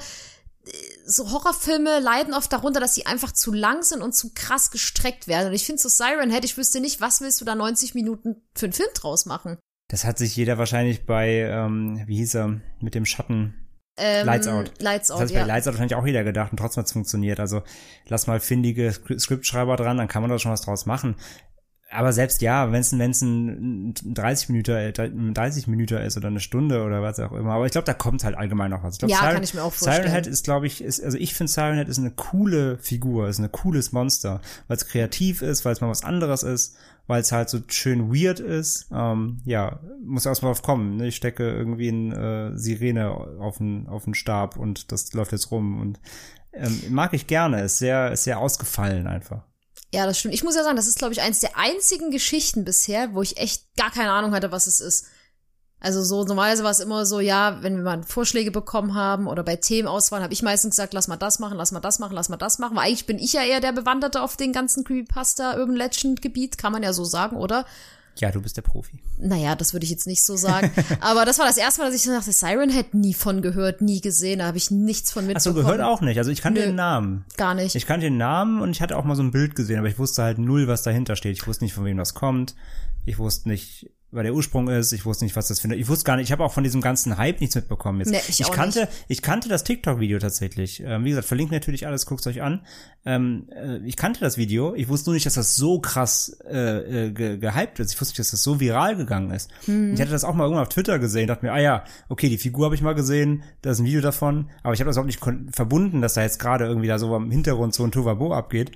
[1.07, 5.29] so Horrorfilme leiden oft darunter, dass sie einfach zu lang sind und zu krass gestreckt
[5.29, 5.49] werden.
[5.49, 8.37] Und ich finde so Siren Head, ich wüsste nicht, was willst du da 90 Minuten
[8.55, 9.59] für einen Film draus machen?
[9.89, 13.55] Das hat sich jeder wahrscheinlich bei, ähm, wie hieß er, mit dem Schatten.
[13.97, 14.73] Ähm, Lights Out.
[14.81, 15.43] Lights Out, das hat sich ja.
[15.43, 17.39] bei Lights Out wahrscheinlich auch jeder gedacht und trotzdem hat es funktioniert.
[17.39, 17.63] Also
[18.09, 21.17] lass mal findige Skriptschreiber dran, dann kann man da schon was draus machen
[21.95, 27.03] aber selbst ja, wenn es ein 30 Minuten 30 Minuten ist oder eine Stunde oder
[27.03, 28.95] was auch immer, aber ich glaube, da kommt halt allgemein noch was.
[28.95, 30.03] Ich glaub, ja, Siren, kann ich mir auch vorstellen.
[30.03, 33.29] Siren Head ist, glaube ich, ist, also ich finde Siren Head ist eine coole Figur,
[33.29, 36.77] ist ein cooles Monster, weil es kreativ ist, weil es mal was anderes ist,
[37.07, 38.89] weil es halt so schön weird ist.
[38.93, 40.97] Ähm, ja, muss erstmal drauf kommen.
[40.97, 41.09] Ne?
[41.09, 45.51] Ich stecke irgendwie eine äh, Sirene auf den auf den Stab und das läuft jetzt
[45.51, 46.01] rum und
[46.53, 47.63] ähm, mag ich gerne.
[47.63, 49.45] Ist sehr ist sehr ausgefallen einfach.
[49.95, 50.35] Ja, das stimmt.
[50.35, 53.37] Ich muss ja sagen, das ist, glaube ich, eins der einzigen Geschichten bisher, wo ich
[53.37, 55.07] echt gar keine Ahnung hatte, was es ist.
[55.79, 59.45] Also so normalerweise war es immer so, ja, wenn wir mal Vorschläge bekommen haben oder
[59.45, 62.29] bei Themenauswahl, habe ich meistens gesagt, lass mal das machen, lass mal das machen, lass
[62.29, 62.77] mal das machen.
[62.77, 66.59] Weil eigentlich bin ich ja eher der Bewanderte auf den ganzen Creepypasta Urban Legend Gebiet,
[66.59, 67.65] kann man ja so sagen, oder?
[68.19, 69.01] Ja, du bist der Profi.
[69.19, 70.71] Naja, das würde ich jetzt nicht so sagen.
[71.01, 73.81] Aber das war das erste Mal, dass ich so dachte, Siren Head nie von gehört,
[73.81, 74.39] nie gesehen.
[74.39, 75.57] Da habe ich nichts von Achso, mitbekommen.
[75.77, 76.19] gehört auch nicht.
[76.19, 76.67] Also ich kannte Nö.
[76.67, 77.25] den Namen.
[77.37, 77.75] Gar nicht.
[77.75, 79.99] Ich kannte den Namen und ich hatte auch mal so ein Bild gesehen, aber ich
[79.99, 81.37] wusste halt null, was dahinter steht.
[81.37, 82.55] Ich wusste nicht, von wem das kommt.
[83.07, 84.93] Ich wusste nicht, wer der Ursprung ist.
[84.93, 85.77] Ich wusste nicht, was das für eine.
[85.77, 86.27] Ich wusste gar nicht.
[86.27, 87.99] Ich habe auch von diesem ganzen Hype nichts mitbekommen.
[87.99, 88.11] Jetzt.
[88.11, 90.83] Nee, ich auch kannte, ich kannte das TikTok-Video tatsächlich.
[90.85, 92.07] Ähm, wie gesagt, verlinkt natürlich alles.
[92.07, 92.65] Guckt euch an.
[93.05, 94.75] Ähm, äh, ich kannte das Video.
[94.75, 97.93] Ich wusste nur nicht, dass das so krass äh, äh, ge gehypt ist.
[97.93, 99.51] Ich wusste nicht, dass das so viral gegangen ist.
[99.67, 101.27] Ich hatte das auch mal irgendwann auf Twitter gesehen.
[101.27, 103.43] Dachte mir, ah ja, okay, die Figur habe ich mal gesehen.
[103.63, 104.49] Da ist ein Video davon.
[104.63, 105.21] Aber ich habe das auch nicht
[105.53, 108.73] verbunden, dass da jetzt gerade irgendwie da so im Hintergrund so ein Tovabo abgeht.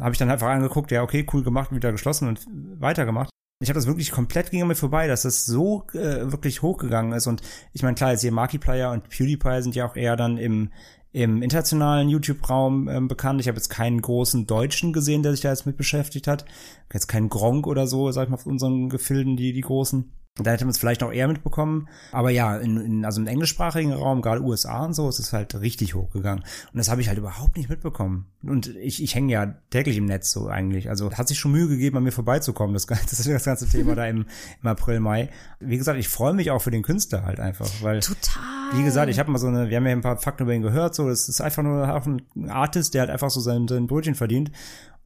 [0.00, 2.46] Habe ich dann einfach angeguckt, ja, okay, cool gemacht, wieder geschlossen und
[2.78, 3.30] weitergemacht.
[3.62, 7.26] Ich habe das wirklich komplett ging mir vorbei, dass das so äh, wirklich hochgegangen ist.
[7.26, 7.42] Und
[7.74, 10.70] ich meine, klar, jetzt hier Markiplier und PewDiePie sind ja auch eher dann im,
[11.12, 13.38] im internationalen YouTube-Raum ähm, bekannt.
[13.38, 16.46] Ich habe jetzt keinen großen Deutschen gesehen, der sich da jetzt mit beschäftigt hat.
[16.90, 20.10] Jetzt keinen Gronk oder so, sag ich mal, auf unseren Gefilden, die, die großen.
[20.44, 21.88] Da hätte man es vielleicht noch eher mitbekommen.
[22.12, 25.54] Aber ja, in, in, also im englischsprachigen Raum, gerade USA und so, ist es halt
[25.60, 26.44] richtig hochgegangen.
[26.72, 28.26] Und das habe ich halt überhaupt nicht mitbekommen.
[28.42, 30.88] Und ich, ich hänge ja täglich im Netz so eigentlich.
[30.88, 34.06] Also hat sich schon Mühe gegeben, an mir vorbeizukommen, das, das das ganze Thema da
[34.06, 34.26] im,
[34.62, 35.28] im April, Mai.
[35.60, 38.42] Wie gesagt, ich freue mich auch für den Künstler halt einfach, weil Total.
[38.74, 40.62] wie gesagt, ich habe mal so eine, wir haben ja ein paar Fakten über ihn
[40.62, 43.86] gehört, so, das ist einfach nur auch ein Artist, der halt einfach so sein, sein
[43.86, 44.50] Brötchen verdient.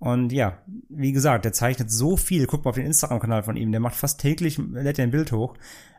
[0.04, 0.58] Und ja,
[0.90, 2.46] wie gesagt, der zeichnet so viel.
[2.46, 5.32] Guck mal auf den Instagram-Kanal von ihm, der macht fast täglich, lädt er ein Bild
[5.32, 5.54] hoch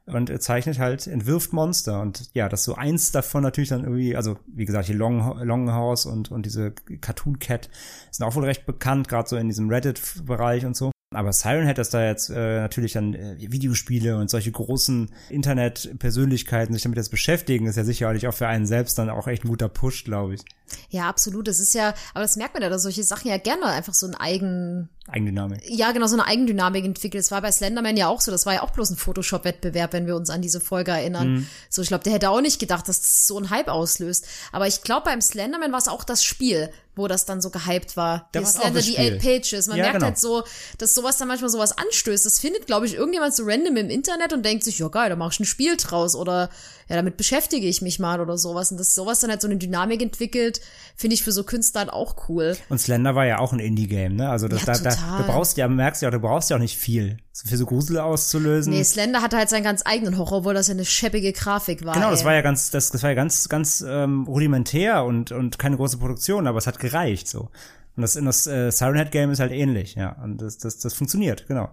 [0.06, 2.02] und zeichnet halt, entwirft Monster.
[2.02, 6.06] Und ja, das so eins davon natürlich dann irgendwie, also wie gesagt, hier Long, Longhouse
[6.06, 7.68] und, und diese Cartoon Cat
[8.12, 10.92] sind auch wohl recht bekannt, gerade so in diesem Reddit-Bereich und so.
[11.14, 16.74] Aber Siren Head, dass da jetzt äh, natürlich dann äh, Videospiele und solche großen Internet-Persönlichkeiten
[16.74, 19.50] sich damit jetzt beschäftigen, ist ja sicherlich auch für einen selbst dann auch echt ein
[19.50, 20.42] guter Push, glaube ich.
[20.90, 21.48] Ja, absolut.
[21.48, 24.08] Das ist ja, aber das merkt man ja, dass solche Sachen ja gerne einfach so
[24.08, 25.62] ein eigen, Eigendynamik.
[25.70, 27.24] ja, genau, so eine Eigendynamik entwickelt.
[27.24, 28.32] Das war bei Slenderman ja auch so.
[28.32, 31.34] Das war ja auch bloß ein Photoshop-Wettbewerb, wenn wir uns an diese Folge erinnern.
[31.34, 31.48] Mhm.
[31.70, 34.26] So, ich glaube, der hätte auch nicht gedacht, dass das so ein Hype auslöst.
[34.52, 37.98] Aber ich glaube, beim Slenderman war es auch das Spiel, wo das dann so gehypt
[37.98, 38.30] war.
[38.32, 38.98] Da die auch Slender, das die.
[38.98, 39.68] Eight Pages.
[39.68, 40.08] Man Ja, merkt genau.
[40.08, 40.44] halt so,
[40.78, 42.26] dass sowas dann manchmal sowas anstößt.
[42.26, 45.16] Das findet, glaube ich, irgendjemand so random im Internet und denkt sich, ja geil, da
[45.16, 46.50] mach ich ein Spiel draus oder
[46.88, 48.72] ja, damit beschäftige ich mich mal oder sowas.
[48.72, 50.62] Und dass sowas dann halt so eine Dynamik entwickelt,
[50.96, 52.56] finde ich für so Künstler halt auch cool.
[52.70, 54.30] Und Slender war ja auch ein Indie-Game, ne?
[54.30, 56.78] Also das, Ja, da, da, du brauchst ja, merkst ja, du brauchst ja auch nicht
[56.78, 57.18] viel.
[57.34, 58.72] Für so Grusel auszulösen.
[58.72, 61.96] Nee, Slender hatte halt seinen ganz eigenen Horror, obwohl das ja eine scheppige Grafik war.
[61.96, 62.26] Genau, das ey.
[62.28, 65.98] war ja ganz, das, das war ja ganz, ganz ähm, rudimentär und, und keine große
[65.98, 67.50] Produktion, aber es hat gereicht so.
[67.96, 70.12] Und das, das äh, Siren Head Game ist halt ähnlich, ja.
[70.24, 71.70] Und das, das, das funktioniert, genau.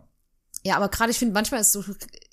[0.65, 1.85] Ja, aber gerade ich finde, manchmal ist so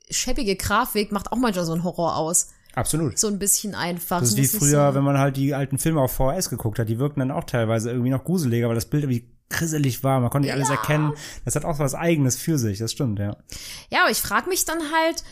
[0.10, 2.48] scheppige Grafik macht auch manchmal so einen Horror aus.
[2.76, 3.18] Absolut.
[3.18, 4.20] So ein bisschen einfach.
[4.20, 6.88] Das ist wie früher, so, wenn man halt die alten Filme auf VHS geguckt hat.
[6.90, 10.20] Die wirkten dann auch teilweise irgendwie noch gruseliger, weil das Bild irgendwie grisselig war.
[10.20, 11.14] Man konnte nicht alles erkennen.
[11.46, 12.78] Das hat auch was Eigenes für sich.
[12.78, 13.36] Das stimmt, ja.
[13.90, 15.24] Ja, aber ich frage mich dann halt,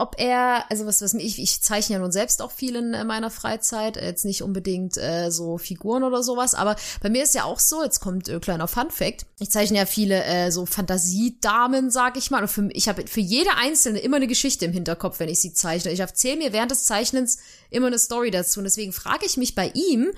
[0.00, 3.04] ob er, also was, was ich, ich zeichne ja nun selbst auch viel in äh,
[3.04, 7.34] meiner Freizeit, äh, jetzt nicht unbedingt äh, so Figuren oder sowas, aber bei mir ist
[7.34, 10.64] ja auch so, jetzt kommt äh, kleiner Fun Fact, ich zeichne ja viele äh, so
[10.64, 14.72] Fantasiedamen, sag ich mal, und für, ich habe für jede einzelne immer eine Geschichte im
[14.72, 15.92] Hinterkopf, wenn ich sie zeichne.
[15.92, 19.54] Ich erzähle mir während des Zeichnens immer eine Story dazu und deswegen frage ich mich
[19.54, 20.12] bei ihm,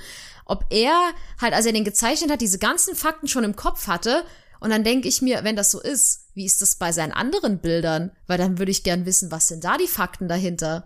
[0.45, 0.95] ob er
[1.41, 4.25] halt, als er den gezeichnet hat, diese ganzen Fakten schon im Kopf hatte
[4.63, 7.59] und dann denke ich mir, wenn das so ist, wie ist das bei seinen anderen
[7.59, 8.13] Bildern?
[8.29, 10.85] Weil dann würde ich gern wissen, was sind da die Fakten dahinter?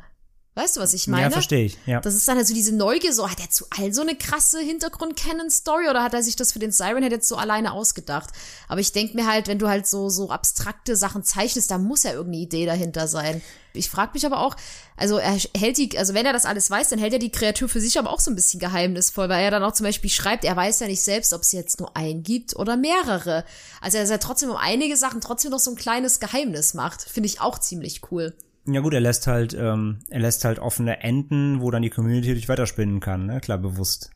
[0.57, 1.25] Weißt du, was ich meine?
[1.25, 2.01] Ja, verstehe ich, ja.
[2.01, 4.59] Das ist dann halt so diese Neugier, so hat er zu all so eine krasse
[4.59, 8.31] Hintergrund-Canon-Story oder hat er sich das für den Siren jetzt so alleine ausgedacht?
[8.67, 12.05] Aber ich denke mir halt, wenn du halt so, so abstrakte Sachen zeichnest, da muss
[12.05, 13.43] ja irgendeine Idee dahinter sein.
[13.75, 14.57] Ich frage mich aber auch,
[14.97, 17.69] also er hält die, also wenn er das alles weiß, dann hält er die Kreatur
[17.69, 20.47] für sich aber auch so ein bisschen geheimnisvoll, weil er dann auch zum Beispiel schreibt,
[20.47, 23.45] er weiß ja nicht selbst, ob es jetzt nur einen gibt oder mehrere.
[23.83, 27.27] Also dass er trotzdem um einige Sachen trotzdem noch so ein kleines Geheimnis macht, finde
[27.27, 28.35] ich auch ziemlich cool.
[28.67, 32.33] Ja gut, er lässt halt, ähm, er lässt halt offene Enden, wo dann die Community
[32.33, 33.41] durch weiterspinnen kann, ne?
[33.41, 34.11] Klar, bewusst.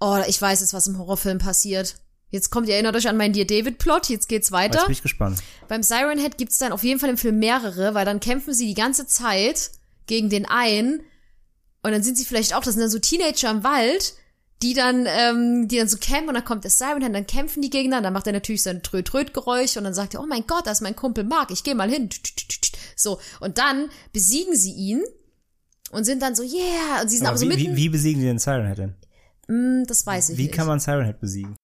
[0.00, 1.96] Oh, ich weiß jetzt, was im Horrorfilm passiert.
[2.30, 4.78] Jetzt kommt, ihr erinnert euch an meinen Dear David-Plot, jetzt geht's weiter.
[4.78, 5.38] Jetzt bin ich gespannt.
[5.68, 8.66] Beim Siren Head gibt's dann auf jeden Fall im Film mehrere, weil dann kämpfen sie
[8.66, 9.70] die ganze Zeit
[10.06, 11.02] gegen den einen
[11.82, 14.14] und dann sind sie vielleicht auch, das sind dann so Teenager im Wald,
[14.62, 17.60] die dann, ähm, die dann so campen und dann kommt der Siren Head, dann kämpfen
[17.60, 20.66] die Gegner, dann macht er natürlich sein Tröd-Tröd-Geräusch und dann sagt er, oh mein Gott,
[20.66, 22.08] da ist mein Kumpel Mark, ich geh mal hin.
[22.96, 25.02] So, und dann besiegen sie ihn
[25.90, 27.88] und sind dann so, yeah, und sie sind aber, Aber so wie, mitten, wie, wie
[27.90, 28.94] besiegen sie den Siren Head denn?
[29.48, 30.54] Mm, das weiß ich Wie nicht.
[30.54, 31.56] kann man Siren Head besiegen?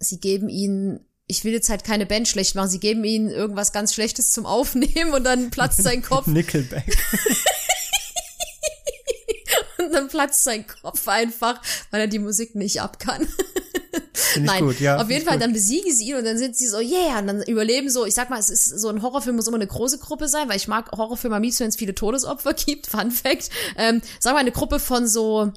[0.00, 2.68] sie geben ihnen ich will jetzt halt keine Band schlecht machen.
[2.68, 6.26] Sie geben ihnen irgendwas ganz Schlechtes zum Aufnehmen und dann platzt sein Kopf.
[6.26, 6.84] Nickelback.
[9.94, 13.26] dann platzt sein Kopf einfach, weil er die Musik nicht ab kann.
[14.40, 15.00] Nein, gut, ja.
[15.00, 15.42] auf jeden Fall, gut.
[15.42, 18.14] dann besiegen sie ihn und dann sind sie so, yeah, und dann überleben so, ich
[18.14, 20.68] sag mal, es ist so ein Horrorfilm muss immer eine große Gruppe sein, weil ich
[20.68, 23.50] mag Horrorfilme am liebsten, wenn es viele Todesopfer gibt, Fun Fact.
[23.76, 25.52] Ähm, sagen wir eine Gruppe von so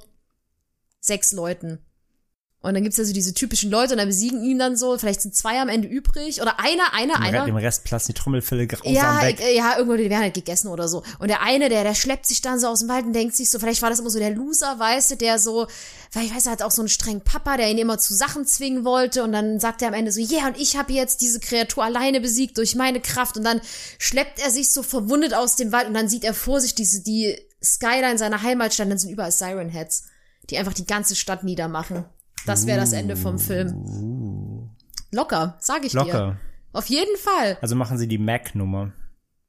[0.99, 1.79] sechs Leuten.
[2.67, 5.35] Und dann gibt's also diese typischen Leute und dann besiegen ihn dann so, vielleicht sind
[5.35, 7.45] zwei am Ende übrig oder einer, einer, Dem einer.
[7.45, 9.39] Dem Rest platzen die Trommelfälle grausam Ja, weg.
[9.39, 11.03] äh, ja, irgendwo, die werden halt gegessen oder so.
[11.19, 13.49] Und der eine, der, der schleppt sich dann so aus dem Wald und denkt sich
[13.49, 15.67] so, vielleicht war das immer so der Loser, weißt du, der so,
[16.13, 18.45] weil ich weiß, er hat auch so einen strengen Papa, der ihn immer zu Sachen
[18.45, 21.21] zwingen wollte und dann sagt er am Ende so, ja, yeah, und ich habe jetzt
[21.21, 23.61] diese Kreatur alleine besiegt durch meine Kraft und dann
[23.97, 27.01] schleppt er sich so verwundet aus dem Wald und dann sieht er vor sich diese,
[27.01, 30.03] die Skyline seiner Heimatstadt, dann sind überall Siren Heads,
[30.49, 32.05] die einfach die ganze Stadt niedermachen.
[32.45, 34.69] Das wäre das Ende vom Film.
[35.11, 35.99] Locker, sag ich dir.
[35.99, 36.37] Locker.
[36.73, 37.57] Auf jeden Fall.
[37.61, 38.93] Also machen sie die Mac-Nummer.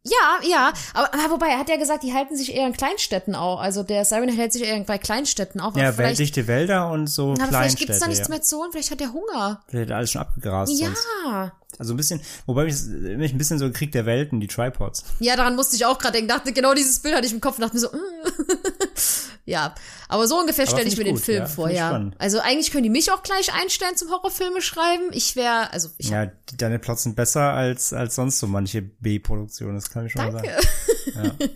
[0.05, 3.35] Ja, ja, aber, aber wobei, er hat ja gesagt, die halten sich eher in Kleinstädten
[3.35, 3.61] auch.
[3.61, 5.77] Also der Siren hält sich eher bei Kleinstädten auf.
[5.77, 8.35] Ja, dichte Wälder und so aber vielleicht gibt's da nichts ja.
[8.35, 9.63] mehr zu holen, vielleicht hat er Hunger.
[9.69, 10.77] Vielleicht hat alles schon abgegrast.
[10.77, 11.07] Sonst.
[11.27, 11.53] Ja.
[11.79, 15.05] Also ein bisschen, wobei mich, mich ein bisschen so Krieg der Welten, die Tripods.
[15.21, 16.29] Ja, daran musste ich auch gerade denken.
[16.29, 17.91] Dachte, genau dieses Bild hatte ich im Kopf und dachte mir so, mm.
[19.49, 19.75] ja.
[20.09, 21.89] Aber so ungefähr stelle ich mir den gut, Film ja, vor, ja.
[21.89, 22.15] spannend.
[22.19, 25.11] Also eigentlich können die mich auch gleich einstellen zum Horrorfilme schreiben.
[25.13, 28.83] Ich wäre, also ich Ja, die, deine Plots sind besser als, als sonst so manche
[28.83, 30.49] B-Produktionen, das kann ich schon mal sagen.
[31.15, 31.49] Danke.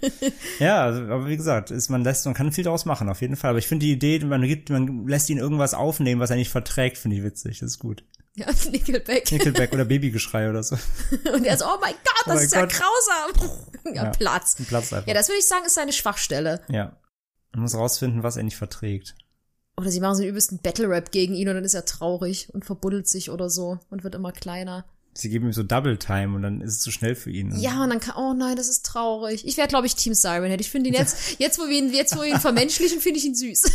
[0.59, 3.37] Ja, also, aber wie gesagt, ist, man lässt, man kann viel daraus machen, auf jeden
[3.37, 3.51] Fall.
[3.51, 6.51] Aber ich finde die Idee, man gibt, man lässt ihn irgendwas aufnehmen, was er nicht
[6.51, 7.61] verträgt, finde ich witzig.
[7.61, 8.05] Das ist gut.
[8.35, 9.31] Ja, Nickelback.
[9.31, 10.77] Nickelback oder Babygeschrei oder so.
[11.35, 12.73] Und er so, oh mein Gott, das Oh mein ist ja Gott.
[12.73, 13.51] grausam.
[13.95, 14.11] ja, Ja.
[14.11, 14.57] Platz.
[14.69, 15.07] Platz einfach.
[15.07, 16.61] Ja, das würde ich sagen, ist seine Schwachstelle.
[16.69, 16.97] Ja.
[17.53, 19.15] Man muss rausfinden, was er nicht verträgt.
[19.77, 22.65] Oder sie machen so einen übelsten Battle-Rap gegen ihn und dann ist er traurig und
[22.65, 24.85] verbuddelt sich oder so und wird immer kleiner.
[25.15, 27.55] Sie geben ihm so Double Time und dann ist es zu schnell für ihn.
[27.61, 29.47] Ja, und dann kann, oh nein, das ist traurig.
[29.47, 30.51] Ich wäre, glaube ich, Team Siren.
[30.59, 33.27] Ich finde ihn jetzt, jetzt wo wir ihn, jetzt wo wir ihn vermenschlichen, finde ich
[33.27, 33.63] ihn süß.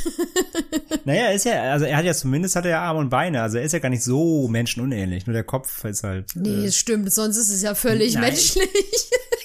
[1.05, 3.41] Naja, er ist ja, also er hat ja zumindest hat er ja Arme und Beine,
[3.41, 6.31] also er ist ja gar nicht so menschenunähnlich, nur der Kopf ist halt.
[6.35, 8.23] nee, das stimmt, sonst ist es ja völlig Nein.
[8.23, 8.67] menschlich.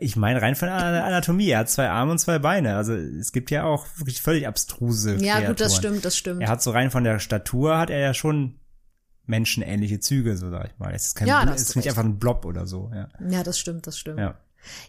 [0.00, 3.32] Ich meine rein von der Anatomie, er hat zwei Arme und zwei Beine, also es
[3.32, 5.78] gibt ja auch wirklich völlig abstruse ja, gut, das Kreaturen.
[5.78, 6.42] stimmt, das stimmt.
[6.42, 8.58] Er hat so rein von der Statur hat er ja schon
[9.26, 10.92] menschenähnliche Züge, so sag ich mal.
[10.94, 13.08] Es ist kein, Ja, Bl- ist nicht einfach ein Blob oder so, ja.
[13.28, 14.18] Ja, das stimmt, das stimmt.
[14.18, 14.34] Ja.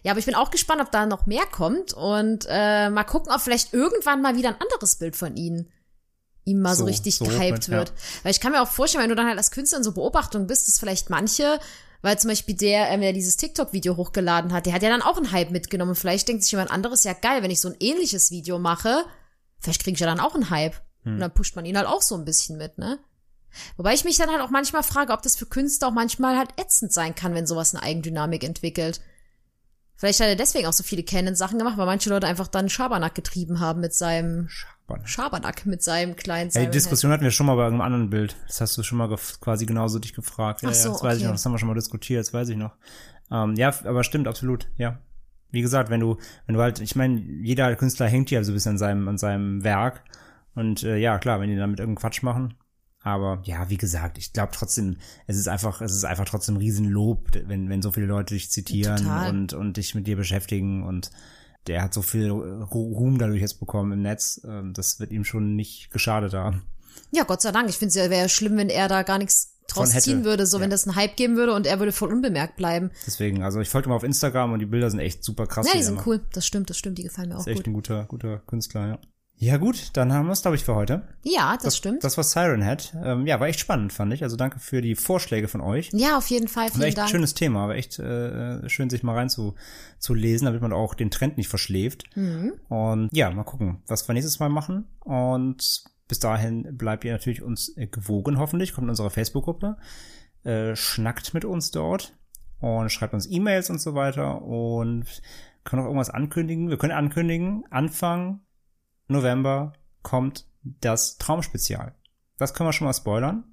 [0.02, 3.32] Ja, aber ich bin auch gespannt, ob da noch mehr kommt und äh, mal gucken,
[3.32, 5.68] ob vielleicht irgendwann mal wieder ein anderes Bild von ihnen
[6.44, 7.78] ihm mal so, So- richtig so gehypt hochkommt, ja.
[7.78, 7.92] wird.
[8.22, 10.46] Weil ich kann mir auch vorstellen, wenn du dann halt als Künstler in so Beobachtung
[10.46, 11.60] bist, dass vielleicht manche,
[12.02, 15.16] weil zum Beispiel der, äh, der dieses TikTok-Video hochgeladen hat, der hat ja dann auch
[15.16, 15.94] einen Hype mitgenommen.
[15.94, 19.04] Vielleicht denkt sich jemand anderes, ja geil, wenn ich so ein ähnliches Video mache,
[19.60, 20.74] vielleicht kriege ich ja dann auch einen Hype.
[21.04, 21.14] Hm.
[21.14, 22.98] Und dann pusht man ihn halt auch so ein bisschen mit, ne?
[23.76, 26.50] Wobei ich mich dann halt auch manchmal frage, ob das für Künstler auch manchmal halt
[26.58, 29.00] ätzend sein kann, wenn sowas eine Eigendynamik entwickelt.
[29.94, 33.14] Vielleicht hat er deswegen auch so viele Canon-Sachen gemacht, weil manche Leute einfach dann Schabernack
[33.14, 34.71] getrieben haben mit seinem Schabern.
[35.04, 38.36] Schabernack, mit seinem kleinen Ja, die Diskussion hatten wir schon mal bei irgendeinem anderen Bild.
[38.46, 40.62] Das hast du schon mal quasi genauso dich gefragt.
[40.62, 41.26] Ja, Ach so, ja, das weiß ich okay.
[41.26, 41.34] noch.
[41.34, 42.72] Das haben wir schon mal diskutiert, das weiß ich noch.
[43.30, 44.98] Ähm, ja, aber stimmt, absolut, ja.
[45.50, 46.16] Wie gesagt, wenn du,
[46.46, 49.18] wenn du halt, ich meine, jeder Künstler hängt ja so ein bisschen an seinem, an
[49.18, 50.02] seinem Werk.
[50.54, 52.54] Und äh, ja, klar, wenn die damit irgendeinen Quatsch machen.
[53.02, 57.30] Aber ja, wie gesagt, ich glaube trotzdem, es ist einfach, es ist einfach trotzdem Riesenlob,
[57.46, 59.30] wenn, wenn so viele Leute dich zitieren Total.
[59.30, 61.10] und, und dich mit dir beschäftigen und
[61.66, 64.40] der hat so viel Ru- Ruhm dadurch jetzt bekommen im Netz.
[64.44, 66.62] Ähm, Das wird ihm schon nicht geschadet haben.
[67.12, 67.68] Ja, Gott sei Dank.
[67.68, 70.56] Ich finde es ja wäre schlimm, wenn er da gar nichts draus ziehen würde, so
[70.58, 70.62] Ja.
[70.64, 72.90] wenn das einen Hype geben würde und er würde voll unbemerkt bleiben.
[73.06, 75.66] Deswegen, also ich folge mal auf Instagram und die Bilder sind echt super krass.
[75.66, 76.06] Ja, die sind macht.
[76.06, 76.20] cool.
[76.32, 76.98] Das stimmt, das stimmt.
[76.98, 77.66] Die gefallen mir auch Ist echt gut.
[77.68, 78.98] ein guter, guter Künstler, ja.
[79.42, 81.02] Ja gut, dann haben wir es, glaube ich, für heute.
[81.24, 82.04] Ja, das, stimmt.
[82.04, 82.94] Das war Siren Head.
[83.02, 84.22] Ähm, ja, war echt spannend, fand ich.
[84.22, 85.90] Also danke für die Vorschläge von euch.
[85.92, 86.66] ja, auf jeden Fall.
[86.66, 87.10] War Vielen echt ein Dank.
[87.10, 89.56] schönes Thema, war echt äh, schön, sich mal rein zu,
[89.98, 92.04] zu lesen, damit man auch den Trend nicht verschläft.
[92.14, 92.52] Mhm.
[92.68, 94.86] Und ja, mal gucken, was wir nächstes Mal machen.
[95.00, 98.72] Und bis dahin bleibt ihr natürlich uns gewogen, hoffentlich.
[98.72, 99.76] Kommt in unsere Facebook-Gruppe,
[100.44, 102.16] äh, schnackt mit uns dort
[102.60, 104.40] und schreibt uns E-Mails und so weiter.
[104.40, 105.20] Und
[105.64, 106.68] können auch irgendwas ankündigen.
[106.68, 108.42] Wir können ankündigen, Anfang
[109.12, 111.94] November kommt das Traumspezial.
[112.38, 113.44] Das können wir schon mal spoilern.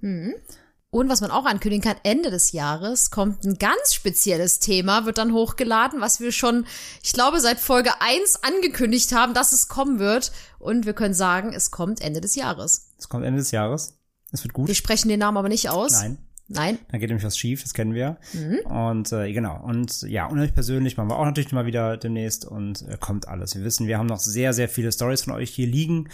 [0.92, 5.20] Und was man auch ankündigen kann, Ende des Jahres kommt ein ganz spezielles Thema, wird
[5.20, 6.66] dann hochgeladen, was wir schon,
[7.04, 10.32] ich glaube, seit Folge 1 angekündigt haben, dass es kommen wird.
[10.58, 12.90] Und wir können sagen, es kommt Ende des Jahres.
[12.98, 14.00] Es kommt Ende des Jahres.
[14.32, 14.68] Es wird gut.
[14.68, 15.92] Wir sprechen den Namen aber nicht aus.
[15.92, 16.18] Nein.
[16.50, 16.80] Nein.
[16.92, 18.18] Da geht nämlich was schief, das kennen wir.
[18.34, 18.60] Mhm.
[18.72, 22.46] Und äh, genau, und ja, und euch persönlich machen wir auch natürlich mal wieder demnächst
[22.46, 23.56] und äh, kommt alles.
[23.56, 26.10] Wir wissen, wir haben noch sehr, sehr viele Stories von euch hier liegen.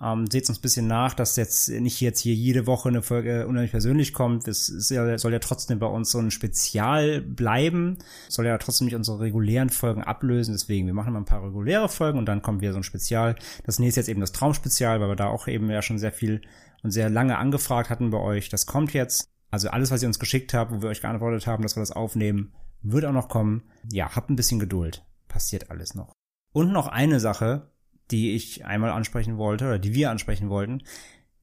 [0.00, 3.46] Ähm, seht uns ein bisschen nach, dass jetzt nicht jetzt hier jede Woche eine Folge
[3.46, 4.46] unheimlich persönlich kommt.
[4.46, 7.98] Es ja, soll ja trotzdem bei uns so ein Spezial bleiben.
[8.28, 10.54] Soll ja trotzdem nicht unsere regulären Folgen ablösen.
[10.54, 13.36] Deswegen, wir machen mal ein paar reguläre Folgen und dann kommt wieder so ein Spezial.
[13.64, 16.42] Das nächste jetzt eben das Traumspezial, weil wir da auch eben ja schon sehr viel
[16.82, 18.48] und sehr lange angefragt hatten bei euch.
[18.48, 19.33] Das kommt jetzt.
[19.54, 21.92] Also alles, was ihr uns geschickt habt, wo wir euch geantwortet haben, dass wir das
[21.92, 22.52] aufnehmen,
[22.82, 23.62] wird auch noch kommen.
[23.88, 25.06] Ja, habt ein bisschen Geduld.
[25.28, 26.12] Passiert alles noch.
[26.52, 27.70] Und noch eine Sache,
[28.10, 30.82] die ich einmal ansprechen wollte oder die wir ansprechen wollten.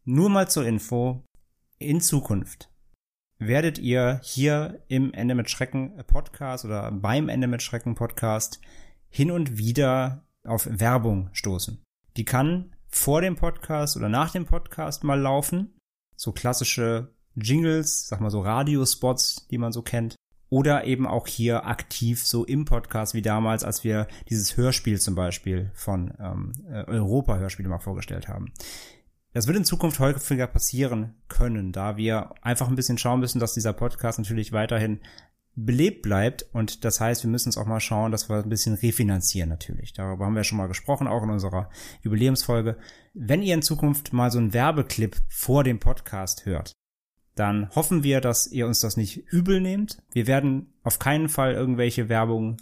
[0.04, 1.24] Nur mal zur Info.
[1.80, 2.70] In Zukunft
[3.40, 8.60] werdet ihr hier im Ende mit Schrecken Podcast oder beim Ende mit Schrecken Podcast
[9.08, 11.82] hin und wieder auf Werbung stoßen.
[12.18, 15.78] Die kann vor dem Podcast oder nach dem Podcast mal laufen.
[16.18, 20.16] So klassische Jingles, sag mal so Radiospots, die man so kennt
[20.52, 25.16] oder eben auch hier aktiv so im Podcast wie damals, als wir dieses Hörspiel zum
[25.16, 28.52] Beispiel von ähm, äh, Europa-Hörspiele mal vorgestellt haben.
[29.34, 33.54] Das wird in Zukunft häufiger passieren können, da wir einfach ein bisschen schauen müssen, dass
[33.54, 35.00] dieser Podcast natürlich weiterhin
[35.56, 38.74] belebt bleibt und das heißt, wir müssen uns auch mal schauen, dass wir ein bisschen
[38.74, 39.94] refinanzieren natürlich.
[39.94, 41.70] Darüber haben wir schon mal gesprochen, auch in unserer
[42.02, 42.78] Jubiläumsfolge.
[43.14, 46.74] Wenn ihr in Zukunft mal so einen Werbeclip vor dem Podcast hört,
[47.36, 49.98] dann hoffen wir, dass ihr uns das nicht übel nehmt.
[50.12, 52.58] Wir werden auf keinen Fall irgendwelche Werbung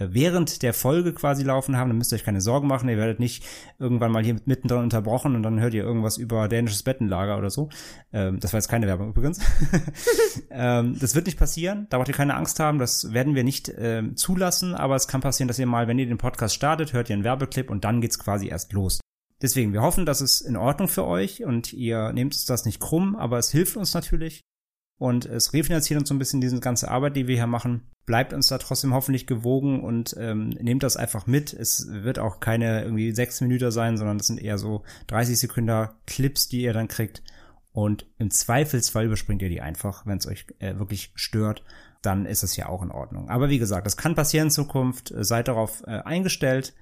[0.00, 2.88] äh, während der Folge quasi laufen haben, dann müsst ihr euch keine Sorgen machen.
[2.88, 3.44] Ihr werdet nicht
[3.78, 7.68] irgendwann mal hier mittendrin unterbrochen und dann hört ihr irgendwas über dänisches Bettenlager oder so.
[8.12, 9.40] Ähm, das war jetzt keine Werbung übrigens.
[10.50, 13.72] ähm, das wird nicht passieren, da braucht ihr keine Angst haben, das werden wir nicht
[13.76, 17.10] ähm, zulassen, aber es kann passieren, dass ihr mal, wenn ihr den Podcast startet, hört
[17.10, 19.00] ihr einen Werbeclip und dann geht's quasi erst los.
[19.42, 22.80] Deswegen, wir hoffen, dass es in Ordnung für euch und ihr nehmt uns das nicht
[22.80, 24.42] krumm, aber es hilft uns natürlich
[25.00, 27.88] und es refinanziert uns so ein bisschen diese ganze Arbeit, die wir hier machen.
[28.04, 31.54] Bleibt uns da trotzdem hoffentlich gewogen und ähm, nehmt das einfach mit.
[31.54, 35.88] Es wird auch keine irgendwie sechs Minuten sein, sondern das sind eher so 30 Sekunden
[36.06, 37.22] Clips, die ihr dann kriegt.
[37.72, 41.62] Und im Zweifelsfall überspringt ihr die einfach, wenn es euch äh, wirklich stört.
[42.02, 43.30] Dann ist es ja auch in Ordnung.
[43.30, 45.14] Aber wie gesagt, das kann passieren in Zukunft.
[45.16, 46.74] Seid darauf äh, eingestellt.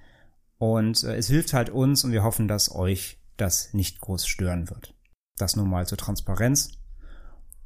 [0.59, 4.69] Und äh, es hilft halt uns und wir hoffen, dass euch das nicht groß stören
[4.69, 4.95] wird.
[5.37, 6.73] Das nun mal zur Transparenz.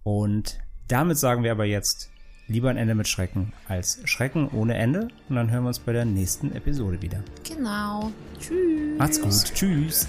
[0.03, 2.11] Und damit sagen wir aber jetzt
[2.49, 5.09] lieber ein Ende mit Schrecken als Schrecken ohne Ende.
[5.29, 7.23] Und dann hören wir uns bei der nächsten Episode wieder.
[7.45, 8.13] Genau.
[8.39, 8.99] Tschüss.
[8.99, 9.55] Macht's gut.
[9.55, 10.07] Tschüss.